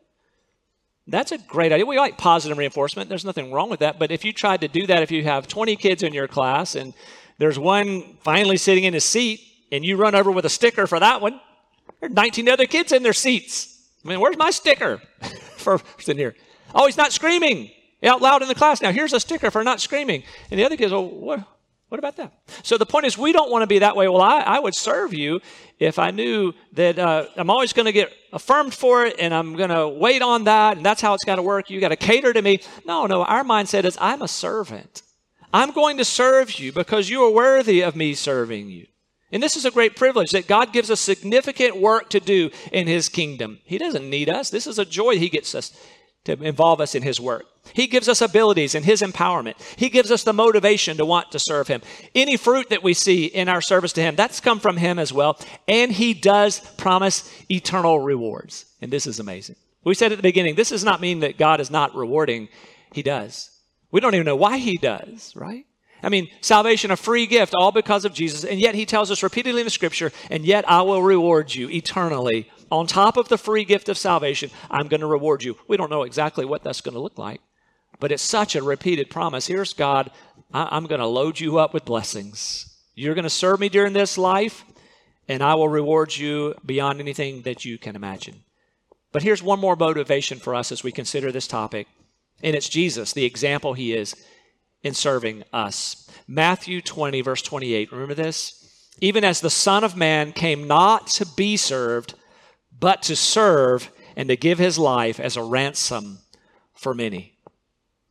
That's 1.06 1.32
a 1.32 1.38
great 1.38 1.72
idea. 1.72 1.86
We 1.86 1.98
like 1.98 2.18
positive 2.18 2.58
reinforcement. 2.58 3.08
There's 3.08 3.24
nothing 3.24 3.50
wrong 3.50 3.70
with 3.70 3.80
that. 3.80 3.98
But 3.98 4.10
if 4.10 4.26
you 4.26 4.34
tried 4.34 4.60
to 4.60 4.68
do 4.68 4.86
that, 4.88 5.02
if 5.02 5.10
you 5.10 5.24
have 5.24 5.48
20 5.48 5.74
kids 5.76 6.02
in 6.02 6.12
your 6.12 6.28
class 6.28 6.74
and 6.74 6.92
there's 7.38 7.58
one 7.58 8.18
finally 8.22 8.56
sitting 8.56 8.84
in 8.84 8.94
his 8.94 9.04
seat, 9.04 9.40
and 9.70 9.84
you 9.84 9.96
run 9.96 10.14
over 10.14 10.30
with 10.30 10.44
a 10.44 10.50
sticker 10.50 10.86
for 10.86 10.98
that 10.98 11.20
one. 11.20 11.40
There 12.00 12.10
are 12.10 12.12
19 12.12 12.48
other 12.48 12.66
kids 12.66 12.92
in 12.92 13.02
their 13.02 13.12
seats. 13.12 13.76
I 14.04 14.08
mean, 14.08 14.20
where's 14.20 14.36
my 14.36 14.50
sticker 14.50 14.98
for 15.56 15.80
sitting 15.98 16.18
here? 16.18 16.34
Oh, 16.74 16.86
he's 16.86 16.96
not 16.96 17.12
screaming 17.12 17.70
out 18.02 18.22
loud 18.22 18.42
in 18.42 18.48
the 18.48 18.54
class. 18.54 18.80
Now, 18.80 18.92
here's 18.92 19.12
a 19.12 19.20
sticker 19.20 19.50
for 19.50 19.64
not 19.64 19.80
screaming. 19.80 20.22
And 20.50 20.58
the 20.58 20.64
other 20.64 20.76
kids, 20.76 20.92
oh, 20.92 21.00
what, 21.00 21.40
what 21.88 21.98
about 21.98 22.16
that? 22.16 22.32
So 22.62 22.78
the 22.78 22.86
point 22.86 23.06
is, 23.06 23.16
we 23.16 23.32
don't 23.32 23.50
want 23.50 23.62
to 23.62 23.66
be 23.66 23.80
that 23.80 23.96
way. 23.96 24.08
Well, 24.08 24.22
I, 24.22 24.40
I 24.40 24.58
would 24.60 24.74
serve 24.74 25.14
you 25.14 25.40
if 25.78 25.98
I 25.98 26.10
knew 26.10 26.52
that 26.74 26.98
uh, 26.98 27.26
I'm 27.36 27.50
always 27.50 27.72
going 27.72 27.86
to 27.86 27.92
get 27.92 28.12
affirmed 28.32 28.74
for 28.74 29.06
it 29.06 29.16
and 29.18 29.32
I'm 29.32 29.56
going 29.56 29.70
to 29.70 29.88
wait 29.88 30.22
on 30.22 30.44
that 30.44 30.76
and 30.76 30.86
that's 30.86 31.00
how 31.00 31.14
it's 31.14 31.24
got 31.24 31.36
to 31.36 31.42
work. 31.42 31.70
You 31.70 31.80
got 31.80 31.88
to 31.88 31.96
cater 31.96 32.32
to 32.32 32.42
me. 32.42 32.60
No, 32.84 33.06
no, 33.06 33.24
our 33.24 33.42
mindset 33.42 33.84
is 33.84 33.96
I'm 34.00 34.22
a 34.22 34.28
servant. 34.28 35.02
I'm 35.52 35.72
going 35.72 35.96
to 35.98 36.04
serve 36.04 36.58
you 36.58 36.72
because 36.72 37.08
you 37.08 37.24
are 37.24 37.30
worthy 37.30 37.80
of 37.82 37.96
me 37.96 38.14
serving 38.14 38.68
you. 38.70 38.86
And 39.30 39.42
this 39.42 39.56
is 39.56 39.64
a 39.64 39.70
great 39.70 39.96
privilege 39.96 40.30
that 40.30 40.46
God 40.46 40.72
gives 40.72 40.90
us 40.90 41.00
significant 41.00 41.76
work 41.76 42.08
to 42.10 42.20
do 42.20 42.50
in 42.72 42.86
His 42.86 43.08
kingdom. 43.08 43.58
He 43.64 43.76
doesn't 43.76 44.08
need 44.08 44.28
us. 44.28 44.50
This 44.50 44.66
is 44.66 44.78
a 44.78 44.84
joy 44.84 45.18
He 45.18 45.28
gets 45.28 45.54
us 45.54 45.78
to 46.24 46.32
involve 46.42 46.80
us 46.80 46.94
in 46.94 47.02
His 47.02 47.20
work. 47.20 47.44
He 47.74 47.86
gives 47.86 48.08
us 48.08 48.22
abilities 48.22 48.74
and 48.74 48.84
His 48.84 49.02
empowerment. 49.02 49.54
He 49.76 49.90
gives 49.90 50.10
us 50.10 50.24
the 50.24 50.32
motivation 50.32 50.96
to 50.96 51.04
want 51.04 51.30
to 51.32 51.38
serve 51.38 51.68
Him. 51.68 51.82
Any 52.14 52.38
fruit 52.38 52.70
that 52.70 52.82
we 52.82 52.94
see 52.94 53.26
in 53.26 53.48
our 53.48 53.60
service 53.60 53.92
to 53.94 54.02
Him, 54.02 54.16
that's 54.16 54.40
come 54.40 54.60
from 54.60 54.78
Him 54.78 54.98
as 54.98 55.12
well. 55.12 55.38
And 55.66 55.92
He 55.92 56.14
does 56.14 56.60
promise 56.76 57.30
eternal 57.50 58.00
rewards. 58.00 58.64
And 58.80 58.90
this 58.90 59.06
is 59.06 59.20
amazing. 59.20 59.56
We 59.84 59.94
said 59.94 60.12
at 60.12 60.16
the 60.16 60.22
beginning, 60.22 60.54
this 60.54 60.70
does 60.70 60.84
not 60.84 61.02
mean 61.02 61.20
that 61.20 61.38
God 61.38 61.60
is 61.60 61.70
not 61.70 61.94
rewarding. 61.94 62.48
He 62.92 63.02
does. 63.02 63.50
We 63.90 64.00
don't 64.00 64.14
even 64.14 64.26
know 64.26 64.36
why 64.36 64.58
he 64.58 64.76
does, 64.76 65.34
right? 65.34 65.66
I 66.02 66.08
mean, 66.10 66.28
salvation, 66.40 66.90
a 66.90 66.96
free 66.96 67.26
gift, 67.26 67.54
all 67.54 67.72
because 67.72 68.04
of 68.04 68.14
Jesus. 68.14 68.44
And 68.44 68.60
yet 68.60 68.74
he 68.74 68.86
tells 68.86 69.10
us 69.10 69.22
repeatedly 69.22 69.62
in 69.62 69.66
the 69.66 69.70
scripture, 69.70 70.12
and 70.30 70.44
yet 70.44 70.68
I 70.68 70.82
will 70.82 71.02
reward 71.02 71.54
you 71.54 71.68
eternally. 71.70 72.50
On 72.70 72.86
top 72.86 73.16
of 73.16 73.28
the 73.28 73.38
free 73.38 73.64
gift 73.64 73.88
of 73.88 73.98
salvation, 73.98 74.50
I'm 74.70 74.88
going 74.88 75.00
to 75.00 75.06
reward 75.06 75.42
you. 75.42 75.56
We 75.66 75.76
don't 75.76 75.90
know 75.90 76.02
exactly 76.02 76.44
what 76.44 76.62
that's 76.62 76.82
going 76.82 76.94
to 76.94 77.00
look 77.00 77.18
like, 77.18 77.40
but 77.98 78.12
it's 78.12 78.22
such 78.22 78.54
a 78.54 78.62
repeated 78.62 79.10
promise. 79.10 79.46
Here's 79.46 79.72
God, 79.72 80.10
I'm 80.52 80.86
going 80.86 81.00
to 81.00 81.06
load 81.06 81.40
you 81.40 81.58
up 81.58 81.74
with 81.74 81.84
blessings. 81.84 82.76
You're 82.94 83.14
going 83.14 83.24
to 83.24 83.30
serve 83.30 83.58
me 83.58 83.68
during 83.68 83.92
this 83.92 84.18
life, 84.18 84.64
and 85.28 85.42
I 85.42 85.54
will 85.54 85.68
reward 85.68 86.16
you 86.16 86.54
beyond 86.64 87.00
anything 87.00 87.42
that 87.42 87.64
you 87.64 87.78
can 87.78 87.96
imagine. 87.96 88.44
But 89.10 89.22
here's 89.22 89.42
one 89.42 89.58
more 89.58 89.76
motivation 89.76 90.38
for 90.38 90.54
us 90.54 90.70
as 90.70 90.84
we 90.84 90.92
consider 90.92 91.32
this 91.32 91.48
topic 91.48 91.88
and 92.42 92.54
it's 92.54 92.68
Jesus, 92.68 93.12
the 93.12 93.24
example 93.24 93.74
he 93.74 93.92
is 93.92 94.14
in 94.82 94.94
serving 94.94 95.44
us. 95.52 96.08
Matthew 96.26 96.80
20, 96.80 97.20
verse 97.20 97.42
28. 97.42 97.92
Remember 97.92 98.14
this? 98.14 98.54
Even 99.00 99.24
as 99.24 99.40
the 99.40 99.50
Son 99.50 99.84
of 99.84 99.96
Man 99.96 100.32
came 100.32 100.66
not 100.66 101.06
to 101.08 101.26
be 101.36 101.56
served, 101.56 102.14
but 102.78 103.02
to 103.02 103.16
serve 103.16 103.90
and 104.16 104.28
to 104.28 104.36
give 104.36 104.58
his 104.58 104.78
life 104.78 105.20
as 105.20 105.36
a 105.36 105.42
ransom 105.42 106.18
for 106.74 106.94
many. 106.94 107.34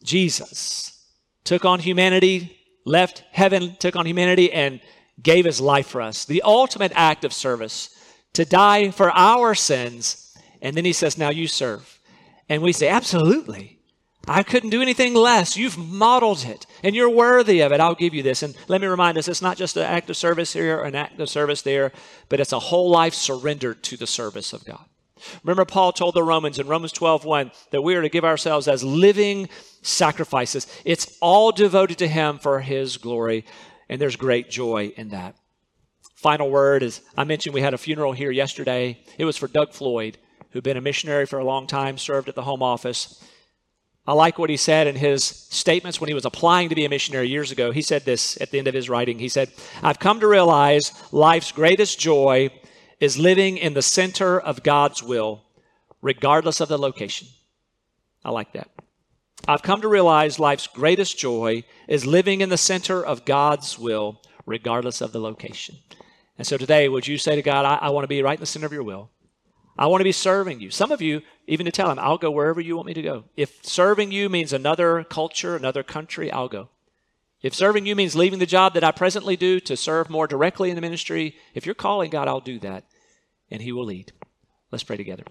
Jesus 0.04 1.06
took 1.44 1.66
on 1.66 1.80
humanity, 1.80 2.58
left 2.86 3.24
heaven, 3.32 3.76
took 3.80 3.96
on 3.96 4.06
humanity, 4.06 4.52
and 4.52 4.82
gave 5.22 5.46
his 5.46 5.60
life 5.60 5.88
for 5.88 6.02
us. 6.02 6.26
The 6.26 6.42
ultimate 6.44 6.92
act 6.96 7.24
of 7.26 7.34
service 7.34 7.90
to 8.34 8.46
die 8.46 8.92
for 8.92 9.12
our 9.12 9.56
sins. 9.56 10.38
And 10.62 10.76
then 10.76 10.86
he 10.86 10.94
says, 10.94 11.18
Now 11.18 11.30
you 11.30 11.48
serve. 11.48 12.00
And 12.50 12.62
we 12.62 12.72
say, 12.72 12.88
Absolutely. 12.88 13.77
I 14.28 14.44
couldn't 14.44 14.72
do 14.72 14.82
anything 14.82 15.14
less. 15.14 15.56
You've 15.56 15.78
modeled 15.78 16.44
it, 16.44 16.66
and 16.84 16.96
you're 16.96 17.10
worthy 17.10 17.62
of 17.62 17.72
it. 17.72 17.80
I'll 17.80 17.96
give 17.96 18.14
you 18.14 18.24
this. 18.24 18.44
And 18.44 18.56
let 18.68 18.82
me 18.82 18.88
remind 18.88 19.18
us 19.18 19.28
it's 19.28 19.42
not 19.42 19.58
just 19.58 19.78
an 19.78 19.84
act 19.84 20.10
of 20.10 20.18
service 20.18 20.54
here 20.54 20.80
or 20.80 20.84
an 20.84 20.96
act 20.96 21.20
of 21.20 21.30
service 21.30 21.62
there, 21.62 21.94
but 22.28 22.40
it's 22.40 22.52
a 22.52 22.60
whole 22.60 22.90
life 22.90 23.14
surrendered 23.14 23.84
to 23.84 23.96
the 23.98 24.08
service 24.08 24.52
of 24.52 24.66
God. 24.66 24.86
Remember, 25.44 25.66
Paul 25.66 25.94
told 25.94 26.14
the 26.14 26.24
Romans 26.24 26.60
in 26.60 26.68
Romans 26.68 26.92
12 26.92 27.26
1 27.26 27.52
that 27.72 27.82
we 27.82 27.96
are 27.96 28.02
to 28.02 28.10
give 28.10 28.26
ourselves 28.26 28.68
as 28.68 28.84
living 28.84 29.50
sacrifices. 29.82 30.68
It's 30.86 31.18
all 31.22 31.52
devoted 31.52 31.98
to 32.00 32.08
Him 32.08 32.38
for 32.38 32.60
His 32.60 32.98
glory, 32.98 33.46
and 33.90 34.00
there's 34.00 34.16
great 34.16 34.50
joy 34.50 34.94
in 34.98 35.10
that. 35.10 35.36
Final 36.16 36.50
word 36.50 36.84
is 36.84 37.02
I 37.16 37.24
mentioned 37.24 37.54
we 37.54 37.62
had 37.62 37.74
a 37.74 37.80
funeral 37.80 38.12
here 38.12 38.32
yesterday. 38.32 39.00
It 39.18 39.26
was 39.26 39.38
for 39.38 39.48
Doug 39.48 39.74
Floyd, 39.74 40.18
who'd 40.52 40.64
been 40.64 40.78
a 40.78 40.82
missionary 40.82 41.26
for 41.26 41.40
a 41.40 41.46
long 41.46 41.68
time, 41.68 41.98
served 41.98 42.28
at 42.28 42.36
the 42.36 42.44
Home 42.44 42.62
Office. 42.62 43.24
I 44.08 44.14
like 44.14 44.40
what 44.40 44.50
he 44.50 44.56
said 44.56 44.88
in 44.88 44.96
his 44.96 45.26
statements 45.26 46.00
when 46.00 46.08
he 46.08 46.14
was 46.14 46.26
applying 46.26 46.70
to 46.70 46.76
be 46.76 46.86
a 46.86 46.90
missionary 46.90 47.28
years 47.28 47.52
ago. 47.52 47.72
He 47.72 47.82
said 47.82 48.06
this 48.06 48.40
at 48.40 48.52
the 48.52 48.58
end 48.58 48.70
of 48.70 48.74
his 48.74 48.90
writing. 48.90 49.20
He 49.20 49.28
said, 49.28 49.52
I've 49.84 50.00
come 50.00 50.22
to 50.22 50.28
realize 50.28 50.94
life's 51.12 51.52
greatest 51.52 52.00
joy 52.00 52.50
is 53.02 53.18
living 53.18 53.58
in 53.58 53.74
the 53.74 53.82
center 53.82 54.40
of 54.40 54.64
God's 54.64 55.04
will, 55.04 55.44
regardless 56.02 56.62
of 56.62 56.70
the 56.70 56.78
location. 56.78 57.28
I 58.24 58.32
like 58.32 58.54
that. 58.54 58.70
I've 59.46 59.62
come 59.62 59.82
to 59.82 59.90
realize 59.90 60.40
life's 60.40 60.68
greatest 60.68 61.18
joy 61.18 61.66
is 61.90 62.06
living 62.06 62.40
in 62.40 62.50
the 62.50 62.58
center 62.58 63.06
of 63.06 63.26
God's 63.26 63.78
will, 63.78 64.22
regardless 64.46 65.02
of 65.02 65.12
the 65.12 65.20
location. 65.20 65.76
And 66.38 66.48
so 66.48 66.58
today, 66.58 66.88
would 66.88 67.08
you 67.08 67.18
say 67.18 67.36
to 67.36 67.42
God, 67.42 67.66
I, 67.66 67.88
I 67.88 67.90
want 67.90 68.06
to 68.06 68.08
be 68.08 68.24
right 68.24 68.38
in 68.38 68.40
the 68.40 68.46
center 68.46 68.68
of 68.68 68.74
your 68.74 68.84
will? 68.84 69.10
I 69.78 69.88
want 69.88 70.02
to 70.02 70.06
be 70.06 70.12
serving 70.12 70.60
you. 70.60 70.72
Some 70.72 70.92
of 70.92 71.02
you, 71.02 71.22
even 71.46 71.66
to 71.66 71.72
tell 71.72 71.92
him, 71.92 72.00
I'll 72.00 72.18
go 72.18 72.32
wherever 72.32 72.60
you 72.60 72.76
want 72.76 72.88
me 72.88 72.94
to 72.94 73.02
go. 73.02 73.26
If 73.36 73.64
serving 73.64 74.12
you 74.12 74.30
means 74.30 74.52
another 74.54 75.04
culture, 75.04 75.56
another 75.56 75.84
country, 75.84 76.32
I'll 76.32 76.48
go. 76.48 76.70
If 77.42 77.54
serving 77.54 77.86
you 77.86 77.96
means 77.96 78.16
leaving 78.16 78.40
the 78.40 78.46
job 78.48 78.74
that 78.74 78.84
I 78.84 78.92
presently 78.92 79.36
do 79.36 79.60
to 79.62 79.78
serve 79.78 80.10
more 80.10 80.26
directly 80.26 80.70
in 80.70 80.76
the 80.76 80.82
ministry, 80.82 81.36
if 81.54 81.66
you're 81.66 81.76
calling 81.76 82.10
God, 82.10 82.28
I'll 82.28 82.40
do 82.40 82.60
that, 82.60 82.86
and 83.52 83.62
He 83.62 83.72
will 83.72 83.86
lead. 83.86 84.12
Let's 84.72 84.84
pray 84.84 84.98
together. 84.98 85.24